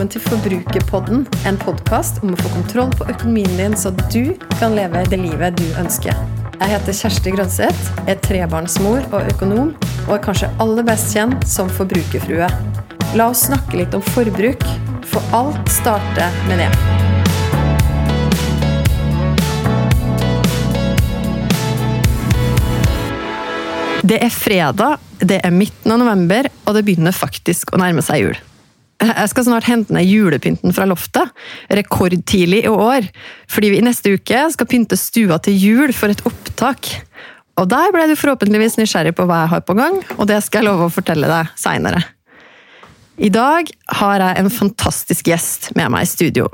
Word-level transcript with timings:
velkommen 0.00 0.16
til 0.16 0.22
Forbrukerpodden, 0.32 1.26
en 1.44 1.58
podkast 1.60 2.22
om 2.24 2.30
å 2.32 2.36
få 2.40 2.48
kontroll 2.54 2.88
på 2.96 3.04
økonomien 3.12 3.50
din, 3.58 3.74
så 3.76 3.90
du 4.08 4.32
kan 4.56 4.72
leve 4.72 5.02
det 5.12 5.18
livet 5.20 5.58
du 5.60 5.66
ønsker. 5.76 6.16
Jeg 6.54 6.70
heter 6.70 6.96
Kjersti 6.96 7.34
Grønseth, 7.34 7.90
er 8.08 8.16
trebarnsmor 8.24 9.04
og 9.10 9.28
økonom, 9.34 9.74
og 10.06 10.14
er 10.16 10.22
kanskje 10.24 10.48
aller 10.64 10.88
best 10.88 11.12
kjent 11.12 11.44
som 11.44 11.68
forbrukerfrue. 11.76 12.48
La 13.12 13.28
oss 13.28 13.44
snakke 13.50 13.76
litt 13.82 13.92
om 13.92 14.00
forbruk, 14.14 14.64
for 15.04 15.20
alt 15.36 15.68
starter 15.68 16.32
med 16.48 16.64
det. 16.64 16.72
Det 24.00 24.24
er 24.24 24.32
fredag, 24.32 24.96
det 25.20 25.44
er 25.44 25.52
midten 25.52 25.92
av 25.92 26.00
november, 26.00 26.48
og 26.64 26.78
det 26.78 26.88
begynner 26.88 27.12
faktisk 27.12 27.76
å 27.76 27.84
nærme 27.84 28.00
seg 28.00 28.24
jul. 28.24 28.46
Jeg 29.00 29.30
skal 29.32 29.46
snart 29.46 29.68
hente 29.68 29.94
ned 29.96 30.04
julepynten 30.04 30.74
fra 30.76 30.84
loftet, 30.88 31.30
rekordtidlig 31.72 32.66
i 32.66 32.72
år, 32.72 33.06
fordi 33.48 33.72
vi 33.72 33.80
i 33.80 33.84
neste 33.86 34.12
uke 34.12 34.42
skal 34.52 34.68
pynte 34.68 34.98
stua 35.00 35.38
til 35.40 35.56
jul 35.56 35.94
for 35.96 36.12
et 36.12 36.20
opptak. 36.28 36.90
Og 37.60 37.68
der 37.72 37.92
ble 37.94 38.06
du 38.10 38.16
forhåpentligvis 38.16 38.76
nysgjerrig 38.76 39.14
på 39.16 39.24
hva 39.28 39.44
jeg 39.44 39.52
har 39.54 39.64
på 39.64 39.76
gang, 39.78 40.00
og 40.18 40.28
det 40.28 40.42
skal 40.44 40.62
jeg 40.62 40.68
love 40.68 40.88
å 40.88 40.92
fortelle 40.92 41.28
deg 41.30 41.48
seinere. 41.60 42.02
I 43.20 43.28
dag 43.32 43.68
har 44.00 44.22
jeg 44.24 44.40
en 44.40 44.52
fantastisk 44.52 45.28
gjest 45.28 45.72
med 45.76 45.92
meg 45.92 46.06
i 46.06 46.08
studio. 46.08 46.48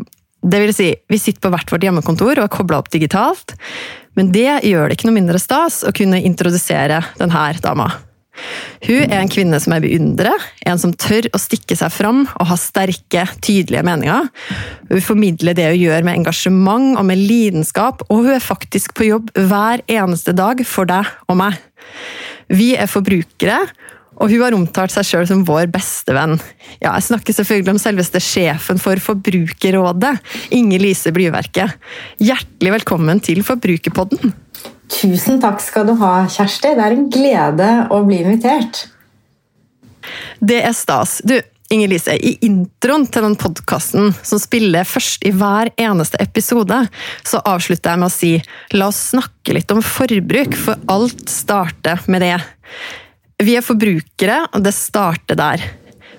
Det 0.47 0.62
vil 0.62 0.75
si, 0.75 0.89
vi 1.11 1.19
sitter 1.19 1.43
på 1.43 1.51
hvert 1.51 1.71
vårt 1.73 1.87
hjemmekontor 1.87 2.39
og 2.39 2.47
er 2.47 2.53
kobla 2.53 2.78
opp 2.78 2.91
digitalt, 2.95 3.55
men 4.19 4.31
det 4.34 4.62
gjør 4.67 4.89
det 4.89 4.97
ikke 4.97 5.11
noe 5.11 5.19
mindre 5.19 5.43
stas 5.43 5.83
å 5.87 5.95
kunne 5.95 6.23
introdusere 6.23 7.03
denne 7.19 7.49
dama. 7.62 7.91
Hun 8.87 9.06
er 9.06 9.19
en 9.19 9.31
kvinne 9.33 9.59
som 9.62 9.75
jeg 9.75 9.84
beundrer, 9.87 10.47
en 10.69 10.81
som 10.81 10.92
tør 10.92 11.29
å 11.34 11.41
stikke 11.41 11.77
seg 11.79 11.92
fram 11.95 12.25
og 12.27 12.51
ha 12.51 12.59
sterke, 12.61 13.25
tydelige 13.45 13.84
meninger. 13.87 14.28
Hun 14.93 15.05
formidler 15.05 15.56
det 15.56 15.70
hun 15.73 15.83
gjør 15.87 16.06
med 16.06 16.20
engasjement 16.20 16.95
og 17.01 17.09
med 17.09 17.23
lidenskap, 17.23 18.05
og 18.11 18.27
hun 18.27 18.37
er 18.37 18.45
faktisk 18.45 18.97
på 18.97 19.11
jobb 19.11 19.33
hver 19.37 19.84
eneste 19.91 20.37
dag 20.37 20.62
for 20.69 20.89
deg 20.89 21.09
og 21.31 21.41
meg. 21.41 21.59
Vi 22.53 22.75
er 22.78 22.91
forbrukere, 22.91 23.59
og 24.17 24.33
hun 24.33 24.41
har 24.41 24.56
omtalt 24.56 24.95
seg 24.95 25.05
sjøl 25.05 25.27
som 25.28 25.45
vår 25.45 25.69
beste 25.73 26.15
venn. 26.17 26.39
Ja, 26.81 26.95
jeg 26.95 27.05
snakker 27.11 27.37
selvfølgelig 27.37 27.75
om 27.75 27.83
selveste 27.83 28.23
sjefen 28.23 28.81
for 28.81 29.00
Forbrukerrådet, 29.03 30.15
Inger 30.56 30.81
Lise 30.87 31.12
Blyverket. 31.12 31.77
Hjertelig 32.25 32.78
velkommen 32.78 33.21
til 33.25 33.45
Forbrukerpodden! 33.45 34.33
Tusen 34.92 35.41
takk 35.42 35.61
skal 35.65 35.89
du 35.89 35.97
ha, 36.01 36.12
Kjersti. 36.31 36.75
Det 36.77 36.84
er 36.84 36.95
en 36.95 37.09
glede 37.12 37.70
å 37.91 38.03
bli 38.06 38.20
invitert. 38.23 38.87
Det 40.39 40.61
er 40.62 40.75
stas. 40.77 41.19
Du, 41.27 41.34
Inger 41.75 41.91
Lise, 41.91 42.15
i 42.15 42.37
introen 42.47 43.09
til 43.11 43.25
den 43.27 43.34
podkasten 43.41 44.12
som 44.23 44.39
spiller 44.39 44.87
først 44.87 45.25
i 45.27 45.33
hver 45.34 45.73
eneste 45.83 46.20
episode, 46.23 46.84
så 47.27 47.41
avslutter 47.43 47.93
jeg 47.93 48.03
med 48.03 48.06
å 48.06 48.15
si 48.15 48.33
la 48.77 48.91
oss 48.93 49.01
snakke 49.11 49.56
litt 49.56 49.75
om 49.75 49.83
forbruk, 49.83 50.55
for 50.55 50.78
alt 50.93 51.27
starter 51.33 52.06
med 52.12 52.23
det. 52.23 52.37
Vi 53.43 53.56
er 53.59 53.67
forbrukere, 53.67 54.45
og 54.55 54.62
det 54.65 54.77
starter 54.77 55.39
der. 55.39 55.67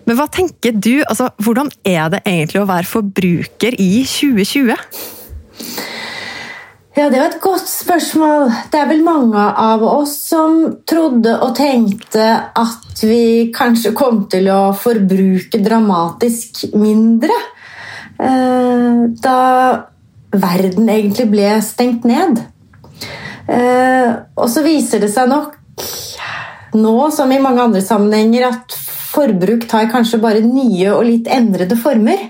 Men 0.07 0.19
hva 0.19 0.27
tenker 0.31 0.75
du, 0.75 1.01
altså, 1.07 1.31
hvordan 1.43 1.71
er 1.87 2.11
det 2.11 2.25
egentlig 2.25 2.61
å 2.61 2.69
være 2.69 2.87
forbruker 2.87 3.79
i 3.79 4.03
2020? 4.07 4.75
Ja, 6.97 7.11
Det 7.11 7.19
var 7.19 7.27
et 7.29 7.41
godt 7.41 7.67
spørsmål. 7.69 8.47
Det 8.73 8.79
er 8.79 8.87
vel 8.89 9.03
mange 9.05 9.37
av 9.37 9.83
oss 9.85 10.15
som 10.31 10.55
trodde 10.89 11.29
og 11.45 11.51
tenkte 11.59 12.23
at 12.57 13.03
vi 13.05 13.51
kanskje 13.53 13.91
kom 13.93 14.23
til 14.31 14.47
å 14.49 14.71
forbruke 14.73 15.59
dramatisk 15.61 16.63
mindre. 16.73 17.35
Eh, 18.17 19.03
da 19.21 19.41
verden 20.33 20.89
egentlig 20.89 21.27
ble 21.35 21.51
stengt 21.61 22.07
ned. 22.09 22.41
Eh, 23.45 24.09
og 24.33 24.49
så 24.49 24.65
viser 24.65 25.05
det 25.05 25.11
seg 25.13 25.29
nok 25.29 25.53
nå, 26.73 26.95
som 27.13 27.29
i 27.29 27.37
mange 27.37 27.61
andre 27.67 27.83
sammenhenger, 27.85 28.47
at 28.49 28.73
forbruk 29.11 29.69
tar 29.69 29.85
kanskje 29.93 30.17
bare 30.25 30.41
nye 30.41 30.89
og 30.95 31.05
litt 31.11 31.29
endrede 31.29 31.77
former. 31.77 32.25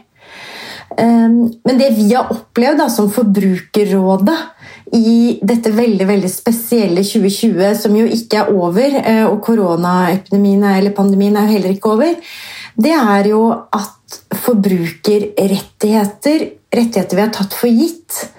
Eh, 0.91 1.31
men 1.31 1.79
det 1.79 1.93
vi 1.95 2.11
har 2.11 2.35
opplevd 2.35 2.83
da, 2.83 2.91
som 2.91 3.07
Forbrukerrådet, 3.15 4.37
i 4.95 5.39
dette 5.43 5.73
veldig 5.75 6.05
veldig 6.07 6.29
spesielle 6.31 7.03
2020, 7.03 7.75
som 7.81 7.95
jo 7.97 8.05
ikke 8.07 8.43
er 8.43 8.51
over, 8.53 8.95
eh, 9.01 9.25
og 9.27 9.41
koronaepidemien 9.43 10.63
eller 10.71 10.95
pandemien 10.95 11.35
er 11.35 11.47
jo 11.47 11.53
heller 11.57 11.75
ikke 11.75 11.93
over, 11.95 12.15
det 12.77 12.93
er 12.93 13.27
jo 13.31 13.41
at 13.51 14.19
forbrukerrettigheter, 14.45 16.45
rettigheter 16.71 17.17
vi 17.17 17.25
har 17.25 17.33
tatt 17.35 17.53
for 17.57 17.67
gitt, 17.67 18.29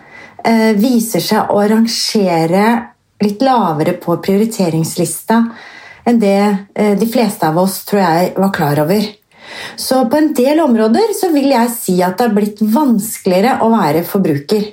eh, 0.45 0.73
viser 0.79 1.21
seg 1.21 1.51
å 1.51 1.69
rangere 1.69 2.95
litt 3.21 3.43
lavere 3.43 3.93
på 3.99 4.17
prioriteringslista 4.23 5.43
enn 6.07 6.21
det 6.23 6.69
eh, 6.75 6.95
de 6.97 7.07
fleste 7.11 7.49
av 7.49 7.59
oss 7.59 7.85
tror 7.85 8.01
jeg 8.01 8.33
var 8.39 8.53
klar 8.55 8.79
over. 8.85 9.03
Så 9.77 10.05
på 10.11 10.17
en 10.17 10.33
del 10.37 10.61
områder 10.61 11.15
så 11.17 11.31
vil 11.33 11.51
jeg 11.51 11.71
si 11.73 12.03
at 12.05 12.19
det 12.19 12.29
har 12.29 12.35
blitt 12.37 12.61
vanskeligere 12.61 13.59
å 13.65 13.71
være 13.73 14.05
forbruker. 14.07 14.65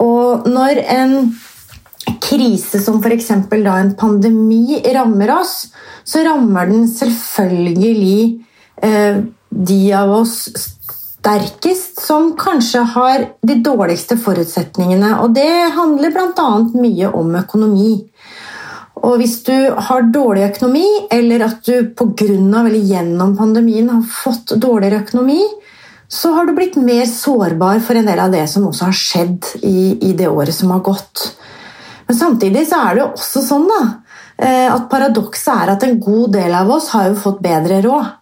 Og 0.00 0.48
når 0.48 0.82
en 0.96 1.16
krise 2.22 2.80
som 2.82 3.00
f.eks. 3.02 3.30
en 3.30 3.94
pandemi 3.98 4.80
rammer 4.94 5.34
oss, 5.40 5.54
så 6.04 6.24
rammer 6.24 6.70
den 6.70 6.88
selvfølgelig 6.88 8.20
eh, 8.82 9.22
de 9.50 9.80
av 9.92 10.12
oss 10.20 10.36
sterkest 11.20 12.00
som 12.00 12.32
kanskje 12.38 12.84
har 12.94 13.26
de 13.46 13.58
dårligste 13.64 14.16
forutsetningene. 14.20 15.18
Og 15.20 15.34
det 15.36 15.50
handler 15.76 16.14
bl.a. 16.14 16.50
mye 16.72 17.10
om 17.12 17.34
økonomi. 17.42 17.92
Og 19.00 19.16
hvis 19.20 19.38
du 19.46 19.54
har 19.88 20.08
dårlig 20.12 20.46
økonomi, 20.50 20.86
eller 21.12 21.44
at 21.46 21.64
du 21.64 21.92
pga. 21.96 22.26
eller 22.26 22.76
gjennom 22.76 23.36
pandemien 23.36 23.88
har 23.88 24.02
fått 24.04 24.56
dårligere 24.56 25.04
økonomi, 25.04 25.40
så 26.10 26.32
har 26.34 26.46
du 26.46 26.56
blitt 26.56 26.76
mer 26.76 27.06
sårbar 27.06 27.80
for 27.86 27.98
en 27.98 28.08
del 28.10 28.18
av 28.18 28.32
det 28.34 28.42
som 28.50 28.66
også 28.66 28.88
har 28.88 28.96
skjedd 28.98 29.50
i, 29.62 30.10
i 30.10 30.12
det 30.18 30.26
året 30.28 30.54
som 30.54 30.72
har 30.74 30.82
gått. 30.82 31.22
Men 32.08 32.18
samtidig 32.18 32.64
så 32.66 32.80
er 32.82 32.96
det 32.96 33.04
jo 33.04 33.10
også 33.12 33.42
sånn 33.46 33.68
da, 33.70 33.82
eh, 34.42 34.66
at 34.66 34.88
paradokset 34.90 35.52
er 35.54 35.70
at 35.76 35.86
en 35.86 36.00
god 36.02 36.32
del 36.34 36.56
av 36.58 36.72
oss 36.74 36.88
har 36.96 37.12
jo 37.12 37.20
fått 37.20 37.38
bedre 37.44 37.78
råd. 37.86 38.16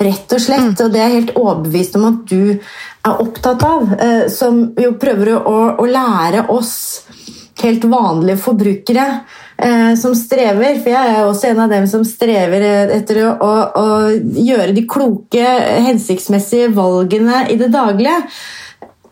Rett 0.00 0.32
og 0.32 0.40
slett. 0.40 0.72
Mm. 0.72 0.78
Og 0.86 0.94
det 0.94 1.00
er 1.00 1.10
jeg 1.10 1.18
helt 1.18 1.34
overbevist 1.36 1.98
om 1.98 2.06
at 2.08 2.22
du 2.30 2.40
er 2.56 3.20
opptatt 3.26 3.66
av. 3.68 3.92
Eh, 4.00 4.22
som 4.32 4.62
jo 4.80 4.94
prøver 5.02 5.34
å, 5.36 5.58
å 5.76 5.84
lære 5.84 6.46
oss 6.54 6.72
helt 7.64 7.84
vanlige 7.90 8.40
forbrukere 8.40 9.06
eh, 9.56 9.92
som 9.98 10.14
strever. 10.18 10.78
For 10.80 10.92
jeg 10.92 11.14
er 11.14 11.24
også 11.24 11.50
en 11.50 11.62
av 11.64 11.72
dem 11.72 11.88
som 11.90 12.04
strever 12.06 12.64
etter 12.96 13.22
å, 13.26 13.34
å, 13.34 13.52
å, 13.80 13.86
gjøre 14.36 14.74
de 14.76 14.86
kloke, 14.90 15.44
hensiktsmessige 15.88 16.72
valgene 16.76 17.44
i 17.52 17.58
det 17.60 17.70
daglige. 17.74 18.18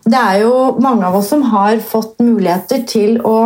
Det 0.09 0.19
er 0.19 0.43
jo 0.47 0.55
mange 0.81 1.05
av 1.09 1.19
oss 1.19 1.29
som 1.33 1.45
har 1.53 1.83
fått 1.85 2.21
muligheter 2.25 2.85
til 2.89 3.21
å 3.27 3.37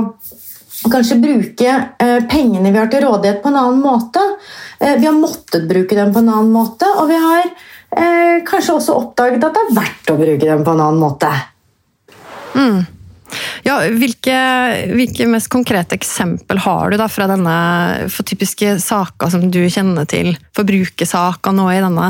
kanskje 0.91 1.19
bruke 1.23 1.75
eh, 1.99 2.19
pengene 2.31 2.73
vi 2.73 2.79
har 2.79 2.91
til 2.91 3.05
rådighet, 3.05 3.43
på 3.43 3.51
en 3.51 3.61
annen 3.61 3.83
måte. 3.83 4.23
Eh, 4.81 4.97
vi 4.99 5.07
har 5.07 5.15
måttet 5.15 5.69
bruke 5.71 5.99
dem 5.99 6.13
på 6.15 6.23
en 6.23 6.33
annen 6.33 6.53
måte, 6.55 6.89
og 6.99 7.11
vi 7.11 7.19
har 7.23 7.45
eh, 7.45 8.43
kanskje 8.49 8.79
også 8.79 8.99
oppdaget 8.99 9.45
at 9.47 9.59
det 9.59 9.65
er 9.67 9.77
verdt 9.79 10.13
å 10.15 10.19
bruke 10.19 10.49
dem 10.49 10.65
på 10.67 10.75
en 10.75 10.85
annen 10.87 11.03
måte. 11.03 11.31
Mm. 12.53 12.83
Ja, 13.63 13.77
hvilke, 13.95 14.35
hvilke, 14.91 15.29
mest 15.31 15.51
konkrete 15.53 15.95
eksempel 15.95 16.59
har 16.65 16.91
du 16.91 16.99
da 16.99 17.07
fra 17.11 17.29
denne 17.31 17.55
for 18.11 18.27
typiske 18.27 18.75
saker 18.83 19.31
som 19.31 19.47
du 19.55 19.61
kjenner 19.71 20.09
til? 20.11 20.35
Forbrukersaker 20.59 21.55
nå 21.55 21.69
i 21.71 21.83
denne 21.85 22.09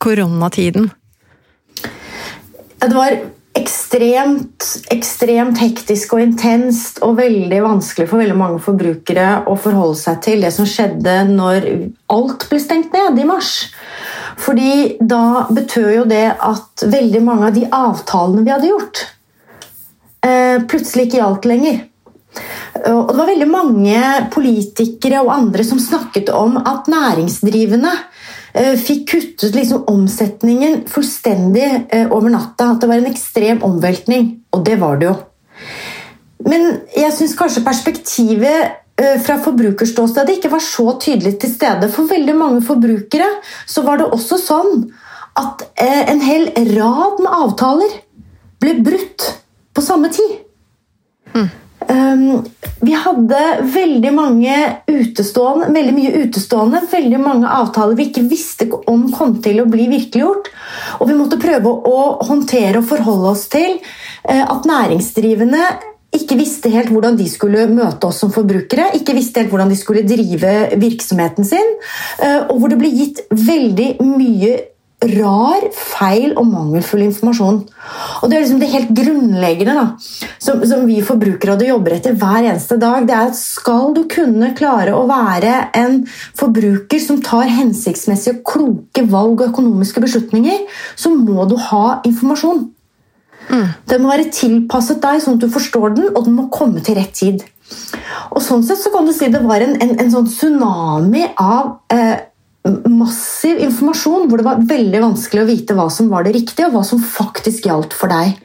koronatiden? 0.00 0.88
Det 2.84 2.92
var 2.96 3.18
ekstremt, 3.54 4.66
ekstremt 4.90 5.60
hektisk 5.62 6.16
og 6.16 6.24
intenst 6.24 6.98
og 7.06 7.18
veldig 7.20 7.60
vanskelig 7.64 8.08
for 8.10 8.22
veldig 8.22 8.38
mange 8.38 8.62
forbrukere 8.64 9.44
å 9.46 9.54
forholde 9.60 10.00
seg 10.00 10.22
til 10.24 10.42
det 10.44 10.50
som 10.56 10.66
skjedde 10.68 11.20
når 11.30 11.68
alt 12.12 12.48
ble 12.50 12.60
stengt 12.64 12.96
ned 12.96 13.20
i 13.20 13.28
mars. 13.28 13.52
Fordi 14.40 14.96
da 15.04 15.44
betød 15.52 15.90
jo 16.00 16.06
det 16.10 16.26
at 16.32 16.86
veldig 16.90 17.22
mange 17.24 17.50
av 17.50 17.60
de 17.60 17.68
avtalene 17.68 18.42
vi 18.42 18.54
hadde 18.56 18.72
gjort, 18.72 19.04
plutselig 20.70 21.08
ikke 21.08 21.18
gjaldt 21.20 21.48
lenger. 21.50 21.82
Og 22.84 23.10
det 23.12 23.18
var 23.18 23.28
veldig 23.30 23.48
mange 23.50 23.98
politikere 24.34 25.20
og 25.22 25.32
andre 25.34 25.64
som 25.66 25.80
snakket 25.80 26.32
om 26.34 26.56
at 26.58 26.88
næringsdrivende 26.90 27.92
eh, 28.56 28.74
fikk 28.80 29.04
kuttet 29.12 29.54
liksom 29.54 29.84
omsetningen 29.90 30.82
fullstendig 30.90 31.68
eh, 31.94 32.08
over 32.10 32.32
natta. 32.34 32.72
At 32.72 32.82
det 32.82 32.90
var 32.90 33.02
en 33.02 33.12
ekstrem 33.12 33.62
omveltning. 33.66 34.32
Og 34.56 34.64
det 34.66 34.80
var 34.82 34.98
det 35.00 35.12
jo. 35.12 35.14
Men 36.44 36.66
jeg 36.96 37.14
syns 37.16 37.36
kanskje 37.38 37.64
perspektivet 37.64 38.80
fra 38.94 39.40
forbrukerståstedet 39.42 40.36
ikke 40.36 40.52
var 40.52 40.62
så 40.62 40.92
tydelig 41.02 41.32
til 41.42 41.50
stede. 41.50 41.88
For 41.90 42.06
veldig 42.06 42.34
mange 42.38 42.60
forbrukere 42.62 43.26
så 43.66 43.82
var 43.82 43.98
det 43.98 44.06
også 44.14 44.38
sånn 44.38 44.84
at 45.40 45.64
eh, 45.82 46.02
en 46.12 46.22
hel 46.22 46.46
rad 46.76 47.18
med 47.22 47.32
avtaler 47.32 47.96
ble 48.62 48.76
brutt 48.86 49.26
på 49.74 49.82
samme 49.84 50.10
tid. 50.14 50.40
Mm. 51.34 51.48
Um, 51.88 52.44
vi 52.80 52.94
hadde 52.96 53.40
veldig 53.74 54.10
mange 54.14 54.54
utestående, 54.88 55.68
veldig 55.74 55.94
mye 55.96 56.12
utestående, 56.24 56.80
veldig 56.90 57.20
mange 57.20 57.50
avtaler 57.50 57.96
vi 57.98 58.08
ikke 58.08 58.24
visste 58.30 58.68
om 58.90 59.10
kom 59.12 59.36
til 59.44 59.60
å 59.60 59.68
bli 59.68 59.88
virkeliggjort. 59.92 60.48
Og 61.00 61.10
vi 61.10 61.16
måtte 61.18 61.40
prøve 61.42 61.72
å 61.90 62.04
håndtere 62.24 62.80
og 62.80 62.88
forholde 62.88 63.34
oss 63.34 63.48
til 63.52 63.76
uh, 63.80 64.44
at 64.46 64.68
næringsdrivende 64.68 65.64
ikke 66.14 66.38
visste 66.38 66.70
helt 66.70 66.92
hvordan 66.94 67.18
de 67.18 67.26
skulle 67.26 67.66
møte 67.72 68.06
oss 68.06 68.20
som 68.22 68.30
forbrukere, 68.32 68.92
ikke 68.96 69.16
visste 69.16 69.42
helt 69.42 69.50
hvordan 69.52 69.72
de 69.72 69.78
skulle 69.78 70.06
drive 70.06 70.54
virksomheten 70.80 71.48
sin, 71.48 71.74
uh, 72.22 72.46
og 72.46 72.60
hvor 72.60 72.72
det 72.72 72.80
ble 72.80 72.92
gitt 72.94 73.24
veldig 73.34 73.90
mye 74.04 74.54
rar, 75.12 75.64
feil 75.74 76.34
og 76.38 76.46
mangelfull 76.48 77.04
informasjon. 77.06 77.60
Og 78.22 78.30
Det 78.30 78.36
er 78.36 78.44
liksom 78.44 78.60
det 78.62 78.70
helt 78.72 78.92
grunnleggende 78.96 79.76
da, 79.76 79.86
som, 80.42 80.62
som 80.66 80.84
vi 80.88 81.00
forbrukere 81.04 81.68
jobber 81.68 81.96
etter 81.96 82.16
hver 82.18 82.42
eneste 82.42 82.78
dag. 82.80 83.06
det 83.06 83.14
er 83.16 83.30
at 83.30 83.38
Skal 83.38 83.94
du 83.96 84.04
kunne 84.10 84.54
klare 84.58 84.94
å 84.96 85.06
være 85.10 85.70
en 85.76 86.02
forbruker 86.36 87.00
som 87.02 87.22
tar 87.22 87.50
hensiktsmessige 87.52 88.38
og 88.38 88.44
kloke 88.54 89.06
valg 89.10 89.40
og 89.40 89.50
økonomiske 89.52 90.04
beslutninger, 90.04 90.64
så 90.96 91.14
må 91.14 91.48
du 91.50 91.56
ha 91.70 92.00
informasjon. 92.04 92.70
Mm. 93.50 93.66
Den 93.90 94.02
må 94.02 94.12
være 94.12 94.30
tilpasset 94.32 95.02
deg, 95.02 95.20
sånn 95.22 95.36
at 95.36 95.44
du 95.44 95.52
forstår 95.52 95.96
den, 95.98 96.12
og 96.14 96.24
den 96.26 96.38
må 96.38 96.48
komme 96.52 96.80
til 96.84 96.96
rett 96.98 97.12
tid. 97.16 97.44
Og 98.34 98.40
sånn 98.44 98.64
sett 98.66 98.80
så 98.82 98.92
kan 98.92 99.06
du 99.08 99.12
si 99.16 99.30
Det 99.32 99.40
var 99.40 99.62
en, 99.64 99.76
en, 99.80 99.94
en 100.02 100.10
sånn 100.12 100.26
tsunami 100.28 101.24
av 101.40 101.78
eh, 101.92 102.18
massiv 102.64 103.58
informasjon 103.60 104.24
hvor 104.28 104.40
det 104.40 104.46
var 104.46 104.62
veldig 104.64 105.00
vanskelig 105.02 105.42
å 105.42 105.48
vite 105.48 105.74
hva 105.76 105.84
som 105.92 106.08
var 106.08 106.24
det 106.24 106.32
riktige, 106.38 106.70
og 106.70 106.78
hva 106.78 106.84
som 106.88 107.02
faktisk 107.02 107.66
gjaldt 107.68 107.92
for 107.96 108.08
deg. 108.08 108.38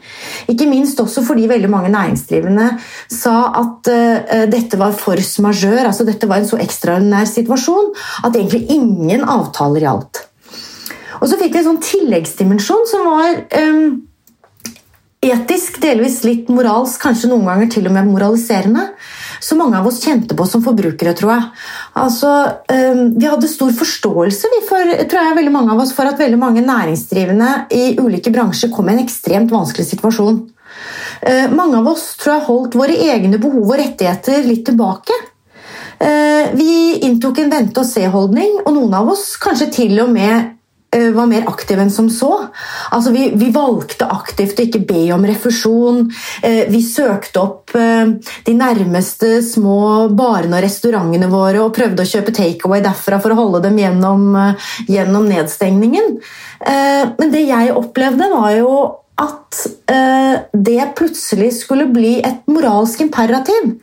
Ikke 0.51 0.67
minst 0.67 0.99
også 0.99 1.23
fordi 1.23 1.47
veldig 1.47 1.69
mange 1.71 1.91
næringsdrivende 1.93 2.67
sa 3.07 3.35
at 3.61 3.91
uh, 3.91 4.43
dette 4.51 4.79
var 4.79 4.97
force 4.99 5.39
majeure, 5.43 5.87
altså 5.87 6.07
dette 6.07 6.27
var 6.27 6.41
en 6.41 6.49
så 6.49 6.59
ekstraordinær 6.59 7.29
situasjon 7.31 7.93
at 8.27 8.35
egentlig 8.35 8.65
ingen 8.75 9.23
avtaler 9.23 9.87
gjaldt. 9.87 10.25
Og 11.19 11.27
så 11.31 11.39
fikk 11.39 11.55
vi 11.55 11.61
en 11.63 11.69
sånn 11.71 11.83
tilleggsdimensjon 11.83 12.85
som 12.91 13.07
var 13.07 13.39
um, 13.55 14.01
etisk, 15.23 15.79
delvis 15.83 16.21
litt 16.27 16.51
moralsk, 16.51 16.99
kanskje 17.03 17.31
noen 17.31 17.47
ganger 17.47 17.71
til 17.71 17.87
og 17.87 17.95
med 17.95 18.11
moraliserende 18.11 18.89
som 19.39 19.59
mange 19.61 19.79
av 19.79 19.87
oss 19.87 20.01
kjente 20.03 20.35
på 20.37 20.45
som 20.47 20.63
forbrukere, 20.63 21.13
tror 21.17 21.33
jeg. 21.33 21.47
Altså, 22.01 22.33
ehm, 22.71 23.03
vi 23.19 23.27
hadde 23.29 23.49
stor 23.51 23.71
forståelse 23.75 24.51
for, 24.67 24.93
tror 25.09 25.23
jeg, 25.23 25.37
veldig 25.39 25.55
mange 25.55 25.73
av 25.73 25.83
oss, 25.83 25.93
for 25.95 26.09
at 26.09 26.19
veldig 26.19 26.39
mange 26.39 26.65
næringsdrivende 26.65 27.51
i 27.75 27.95
ulike 27.99 28.33
bransjer 28.35 28.73
kom 28.73 28.89
i 28.89 28.97
en 28.97 29.03
ekstremt 29.05 29.51
vanskelig 29.53 29.87
situasjon. 29.93 30.39
Eh, 31.21 31.49
mange 31.51 31.79
av 31.79 31.87
oss 31.91 32.13
tror 32.19 32.35
jeg 32.35 32.47
holdt 32.47 32.79
våre 32.79 32.95
egne 32.95 33.39
behov 33.41 33.65
og 33.65 33.79
rettigheter 33.79 34.45
litt 34.45 34.65
tilbake. 34.69 35.15
Eh, 35.99 36.53
vi 36.55 36.99
inntok 37.07 37.41
en 37.41 37.51
vente-og-se-holdning, 37.51 38.61
og 38.65 38.73
noen 38.75 38.95
av 39.01 39.11
oss 39.11 39.33
kanskje 39.41 39.71
til 39.81 39.99
og 40.03 40.13
med 40.13 40.55
var 40.89 41.27
mer 41.29 41.45
aktiv 41.49 41.79
enn 41.79 41.91
som 41.93 42.09
så. 42.09 42.31
Altså, 42.91 43.11
vi, 43.13 43.29
vi, 43.37 43.51
valgte 43.53 44.07
aktivt 44.09 44.59
å 44.59 44.65
ikke 44.65 44.81
be 44.89 45.03
om 45.13 45.25
refusjon. 45.27 46.07
Eh, 46.45 46.63
vi 46.71 46.81
søkte 46.85 47.43
opp 47.43 47.75
eh, 47.77 48.15
de 48.45 48.55
nærmeste 48.57 49.39
små 49.45 50.09
barene 50.17 50.57
og 50.57 50.65
restaurantene 50.65 51.29
våre 51.31 51.61
og 51.63 51.75
prøvde 51.77 52.05
å 52.05 52.09
kjøpe 52.09 52.33
takeaway 52.35 52.81
derfra 52.85 53.21
for 53.21 53.35
å 53.35 53.39
holde 53.39 53.63
dem 53.67 53.77
gjennom, 53.81 54.31
gjennom 54.89 55.29
nedstengningen. 55.29 56.17
Men 56.59 57.31
det 57.31 57.45
jeg 57.47 57.71
opplevde, 57.71 58.25
var 58.33 58.51
jo 58.57 58.71
at 59.19 59.59
det 60.51 60.89
plutselig 60.97 61.53
skulle 61.61 61.87
bli 61.91 62.17
et 62.25 62.43
moralsk 62.51 63.05
imperativ. 63.05 63.77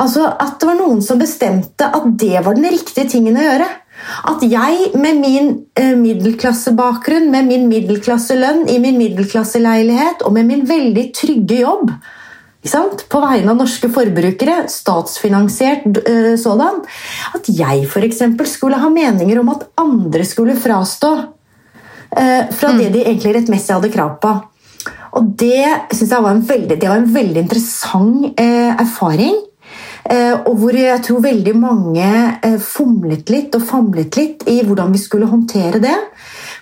Altså 0.00 0.26
At 0.28 0.58
det 0.60 0.68
var 0.68 0.78
noen 0.78 1.00
som 1.04 1.20
bestemte 1.20 1.88
at 1.88 2.08
det 2.20 2.44
var 2.44 2.56
den 2.58 2.68
riktige 2.72 3.08
tingen 3.10 3.38
å 3.38 3.46
gjøre. 3.46 3.68
At 4.28 4.44
jeg 4.46 4.92
med 4.98 5.18
min 5.20 5.50
eh, 5.78 5.94
middelklassebakgrunn, 5.98 7.30
med 7.32 7.48
min 7.50 7.66
middelklasselønn, 7.70 8.66
i 8.70 8.78
min 8.82 8.98
middelklasseleilighet 9.00 10.24
og 10.26 10.34
med 10.36 10.48
min 10.48 10.64
veldig 10.68 11.10
trygge 11.16 11.60
jobb 11.62 11.92
på 13.08 13.20
vegne 13.22 13.52
av 13.52 13.56
norske 13.56 13.88
forbrukere, 13.88 14.66
statsfinansiert 14.68 15.86
uh, 15.86 16.34
sådan, 16.36 16.82
at 17.38 17.46
jeg 17.48 17.86
f.eks. 17.86 18.20
skulle 18.50 18.76
ha 18.76 18.90
meninger 18.92 19.38
om 19.40 19.48
at 19.54 19.62
andre 19.78 20.24
skulle 20.26 20.56
frastå 20.58 21.12
uh, 21.16 22.42
fra 22.50 22.72
mm. 22.74 22.78
det 22.82 22.88
de 22.92 23.04
egentlig 23.06 23.34
rettmessig 23.38 23.74
hadde 23.74 23.92
krav 23.94 24.18
på. 24.20 24.34
Og 25.16 25.30
det 25.38 25.64
synes 25.94 26.10
jeg 26.10 26.22
var 26.22 26.34
en 26.34 26.44
veldig, 26.44 26.80
var 26.82 26.98
en 26.98 27.14
veldig 27.14 27.44
interessant 27.46 28.34
erfaring. 28.36 29.38
Eh, 30.08 30.34
og 30.48 30.54
hvor 30.60 30.76
jeg 30.76 31.02
tror 31.04 31.20
veldig 31.24 31.54
mange 31.60 32.08
eh, 32.42 32.56
fomlet 32.62 33.28
litt 33.32 33.56
og 33.58 33.64
famlet 33.68 34.16
litt 34.16 34.46
i 34.48 34.62
hvordan 34.64 34.94
vi 34.94 35.00
skulle 35.02 35.28
håndtere 35.28 35.82
det. 35.82 35.96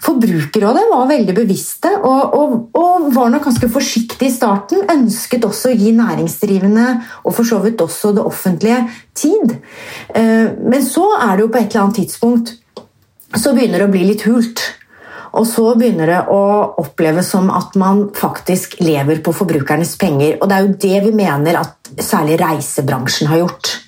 Forbrukerrådet 0.02 0.82
var 0.90 1.06
veldig 1.08 1.34
bevisste 1.34 1.92
og, 1.96 2.34
og, 2.36 2.56
og, 2.76 3.06
var 3.14 3.30
nok 3.32 3.46
ganske 3.46 3.70
forsiktige 3.70 4.28
i 4.28 4.34
starten. 4.34 4.84
Ønsket 4.92 5.46
også 5.46 5.70
å 5.70 5.78
gi 5.78 5.94
næringsdrivende 5.96 6.88
og 7.22 7.32
for 7.36 7.46
så 7.48 7.62
vidt 7.62 7.82
også 7.82 8.12
det 8.16 8.26
offentlige 8.26 8.82
tid. 9.16 9.56
Eh, 10.14 10.50
men 10.66 10.82
så 10.84 11.08
er 11.20 11.36
det 11.36 11.46
jo 11.46 11.52
på 11.54 11.62
et 11.62 11.70
eller 11.70 11.86
annet 11.86 12.02
tidspunkt 12.02 12.56
så 13.34 13.52
begynner 13.54 13.82
det 13.82 13.88
å 13.88 13.92
bli 13.92 14.04
litt 14.06 14.26
hult. 14.28 14.62
Og 15.36 15.44
så 15.48 15.64
begynner 15.76 16.08
det 16.08 16.20
å 16.32 16.42
oppleves 16.80 17.28
som 17.34 17.50
at 17.52 17.74
man 17.76 18.06
faktisk 18.16 18.78
lever 18.80 19.20
på 19.24 19.34
forbrukernes 19.36 19.96
penger. 20.00 20.38
Og 20.40 20.48
det 20.48 20.56
er 20.56 20.64
jo 20.64 20.76
det 20.86 21.00
vi 21.04 21.12
mener 21.16 21.58
at 21.60 21.75
særlig 22.00 22.40
reisebransjen 22.40 23.28
har 23.28 23.36
gjort. 23.44 23.85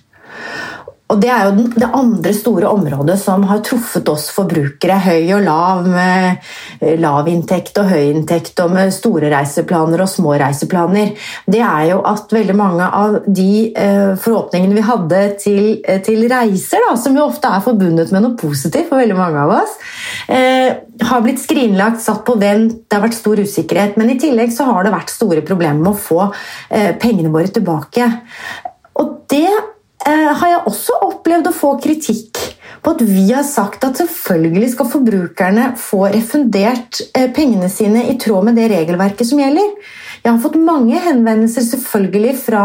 Og 1.08 1.20
Det 1.22 1.28
er 1.32 1.46
jo 1.46 1.68
det 1.72 1.88
andre 1.96 2.32
store 2.36 2.68
området 2.68 3.14
som 3.20 3.44
har 3.48 3.62
truffet 3.64 4.08
oss 4.12 4.26
forbrukere, 4.34 4.98
høy 5.00 5.30
og 5.38 5.44
lav, 5.46 5.86
med 5.88 6.42
eh, 6.82 6.98
lav 7.00 7.28
inntekt 7.32 7.80
og 7.80 7.88
høy 7.88 8.10
inntekt, 8.10 8.60
og 8.60 8.74
med 8.74 8.92
store 8.92 9.30
reiseplaner 9.32 10.02
og 10.04 10.10
små 10.12 10.34
reiseplaner. 10.42 11.14
Det 11.48 11.62
er 11.64 11.86
jo 11.94 12.02
at 12.08 12.34
veldig 12.36 12.56
mange 12.58 12.90
av 13.00 13.16
de 13.24 13.48
eh, 13.72 14.12
forhåpningene 14.20 14.76
vi 14.76 14.84
hadde 14.84 15.22
til, 15.40 15.62
eh, 15.80 16.02
til 16.04 16.26
reiser, 16.28 16.84
da, 16.84 16.92
som 17.00 17.16
jo 17.16 17.24
ofte 17.30 17.54
er 17.56 17.64
forbundet 17.64 18.12
med 18.12 18.26
noe 18.26 18.36
positivt 18.36 18.92
for 18.92 19.00
veldig 19.00 19.16
mange 19.16 19.46
av 19.46 19.54
oss, 19.62 19.80
har 20.28 21.22
blitt 21.24 21.40
skrinlagt, 21.40 22.02
satt 22.02 22.20
på 22.26 22.34
vent, 22.40 22.82
det 22.84 22.96
har 22.96 23.04
vært 23.04 23.16
stor 23.16 23.40
usikkerhet. 23.40 23.96
Men 23.96 24.12
i 24.12 24.18
tillegg 24.20 24.52
så 24.52 24.66
har 24.68 24.84
det 24.84 24.92
vært 24.92 25.12
store 25.12 25.40
problemer 25.46 25.80
med 25.80 25.94
å 25.94 26.00
få 26.02 26.26
pengene 27.00 27.32
våre 27.32 27.52
tilbake. 27.54 28.08
Og 29.00 29.14
det 29.30 29.46
har 30.06 30.48
jeg 30.52 30.60
også 30.70 31.00
opplevd 31.08 31.50
å 31.50 31.56
få 31.56 31.72
kritikk 31.82 32.38
på 32.82 32.94
at 32.94 33.02
vi 33.04 33.26
har 33.32 33.46
sagt 33.46 33.84
at 33.86 33.98
selvfølgelig 33.98 34.70
skal 34.74 34.90
forbrukerne 34.92 35.72
få 35.80 36.06
refundert 36.12 37.00
eh, 37.16 37.28
pengene 37.34 37.70
sine 37.72 38.06
i 38.12 38.16
tråd 38.20 38.48
med 38.48 38.58
det 38.58 38.68
regelverket 38.72 39.28
som 39.28 39.42
gjelder. 39.42 39.74
Jeg 40.22 40.30
har 40.30 40.40
fått 40.42 40.58
mange 40.60 41.00
henvendelser 41.02 41.66
selvfølgelig 41.66 42.34
fra 42.44 42.64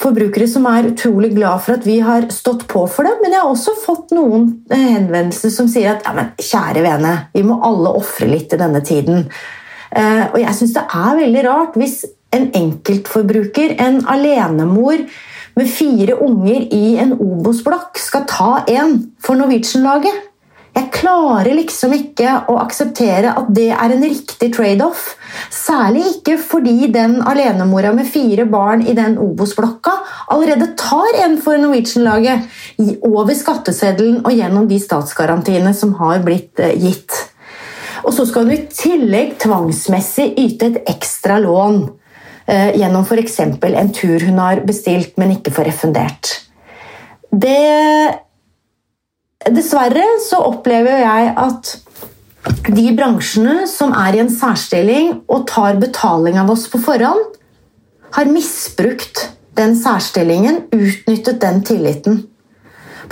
forbrukere 0.00 0.46
som 0.50 0.66
er 0.66 0.88
utrolig 0.90 1.30
glad 1.36 1.62
for 1.62 1.76
at 1.76 1.84
vi 1.86 2.00
har 2.02 2.26
stått 2.34 2.66
på 2.70 2.82
for 2.90 3.06
dem, 3.06 3.20
men 3.22 3.34
jeg 3.34 3.42
har 3.42 3.50
også 3.50 3.76
fått 3.82 4.14
noen 4.16 4.48
eh, 4.70 4.88
henvendelser 4.96 5.52
som 5.54 5.70
sier 5.70 5.94
at 5.94 6.06
ja, 6.06 6.14
men 6.16 6.32
kjære 6.38 6.86
vene, 6.86 7.14
vi 7.34 7.44
må 7.46 7.60
alle 7.66 7.94
ofre 7.98 8.30
litt 8.30 8.54
i 8.54 8.60
denne 8.60 8.82
tiden. 8.84 9.28
Og 9.94 10.40
jeg 10.40 10.56
syns 10.58 10.72
det 10.74 10.82
er 10.90 11.18
veldig 11.20 11.42
rart 11.46 11.76
hvis 11.78 12.00
en 12.34 12.48
enkeltforbruker, 12.58 13.76
en 13.78 14.00
alenemor, 14.10 15.04
med 15.54 15.70
fire 15.70 16.18
unger 16.24 16.68
i 16.74 16.96
en 17.02 17.14
Obos-blokk 17.14 17.98
skal 18.02 18.24
ta 18.30 18.52
en 18.70 18.96
for 19.22 19.38
Norwegian-laget. 19.38 20.30
Jeg 20.74 20.90
klarer 20.90 21.54
liksom 21.54 21.92
ikke 21.94 22.30
å 22.50 22.56
akseptere 22.58 23.30
at 23.38 23.50
det 23.54 23.68
er 23.70 23.92
en 23.94 24.02
riktig 24.02 24.48
trade-off. 24.56 25.12
Særlig 25.54 26.02
ikke 26.16 26.34
fordi 26.42 26.88
den 26.90 27.20
alenemora 27.22 27.92
med 27.94 28.08
fire 28.10 28.46
barn 28.50 28.82
i 28.82 28.96
den 28.98 29.14
Obos-blokka 29.22 29.94
allerede 30.34 30.72
tar 30.78 31.20
en 31.22 31.38
for 31.42 31.60
Norwegian-laget 31.62 32.50
over 33.06 33.38
skatteseddelen 33.38 34.24
og 34.24 34.34
gjennom 34.34 34.66
de 34.70 34.80
statsgarantiene 34.82 35.70
som 35.78 35.94
har 36.00 36.26
blitt 36.26 36.58
eh, 36.58 36.74
gitt. 36.74 37.22
Og 38.02 38.10
så 38.16 38.26
skal 38.28 38.48
du 38.48 38.56
i 38.56 38.64
tillegg 38.74 39.36
tvangsmessig 39.44 40.32
yte 40.42 40.72
et 40.72 40.90
ekstra 40.96 41.38
lån. 41.42 41.84
Eh, 42.46 42.74
gjennom 42.76 43.06
f.eks. 43.06 43.38
en 43.40 43.92
tur 43.92 44.20
hun 44.20 44.38
har 44.38 44.60
bestilt, 44.68 45.16
men 45.16 45.32
ikke 45.38 45.54
får 45.54 45.70
refundert. 45.70 46.34
Det 47.32 48.20
Dessverre 49.44 50.04
så 50.24 50.38
opplever 50.40 51.02
jeg 51.02 51.32
at 51.36 51.72
de 52.72 52.84
bransjene 52.96 53.66
som 53.68 53.90
er 53.92 54.16
i 54.16 54.22
en 54.22 54.30
særstilling 54.32 55.10
og 55.28 55.44
tar 55.50 55.76
betaling 55.80 56.38
av 56.40 56.48
oss 56.54 56.64
på 56.72 56.80
forhånd, 56.80 57.34
har 58.16 58.30
misbrukt 58.30 59.20
den 59.58 59.74
særstillingen, 59.76 60.62
utnyttet 60.72 61.42
den 61.42 61.60
tilliten 61.66 62.22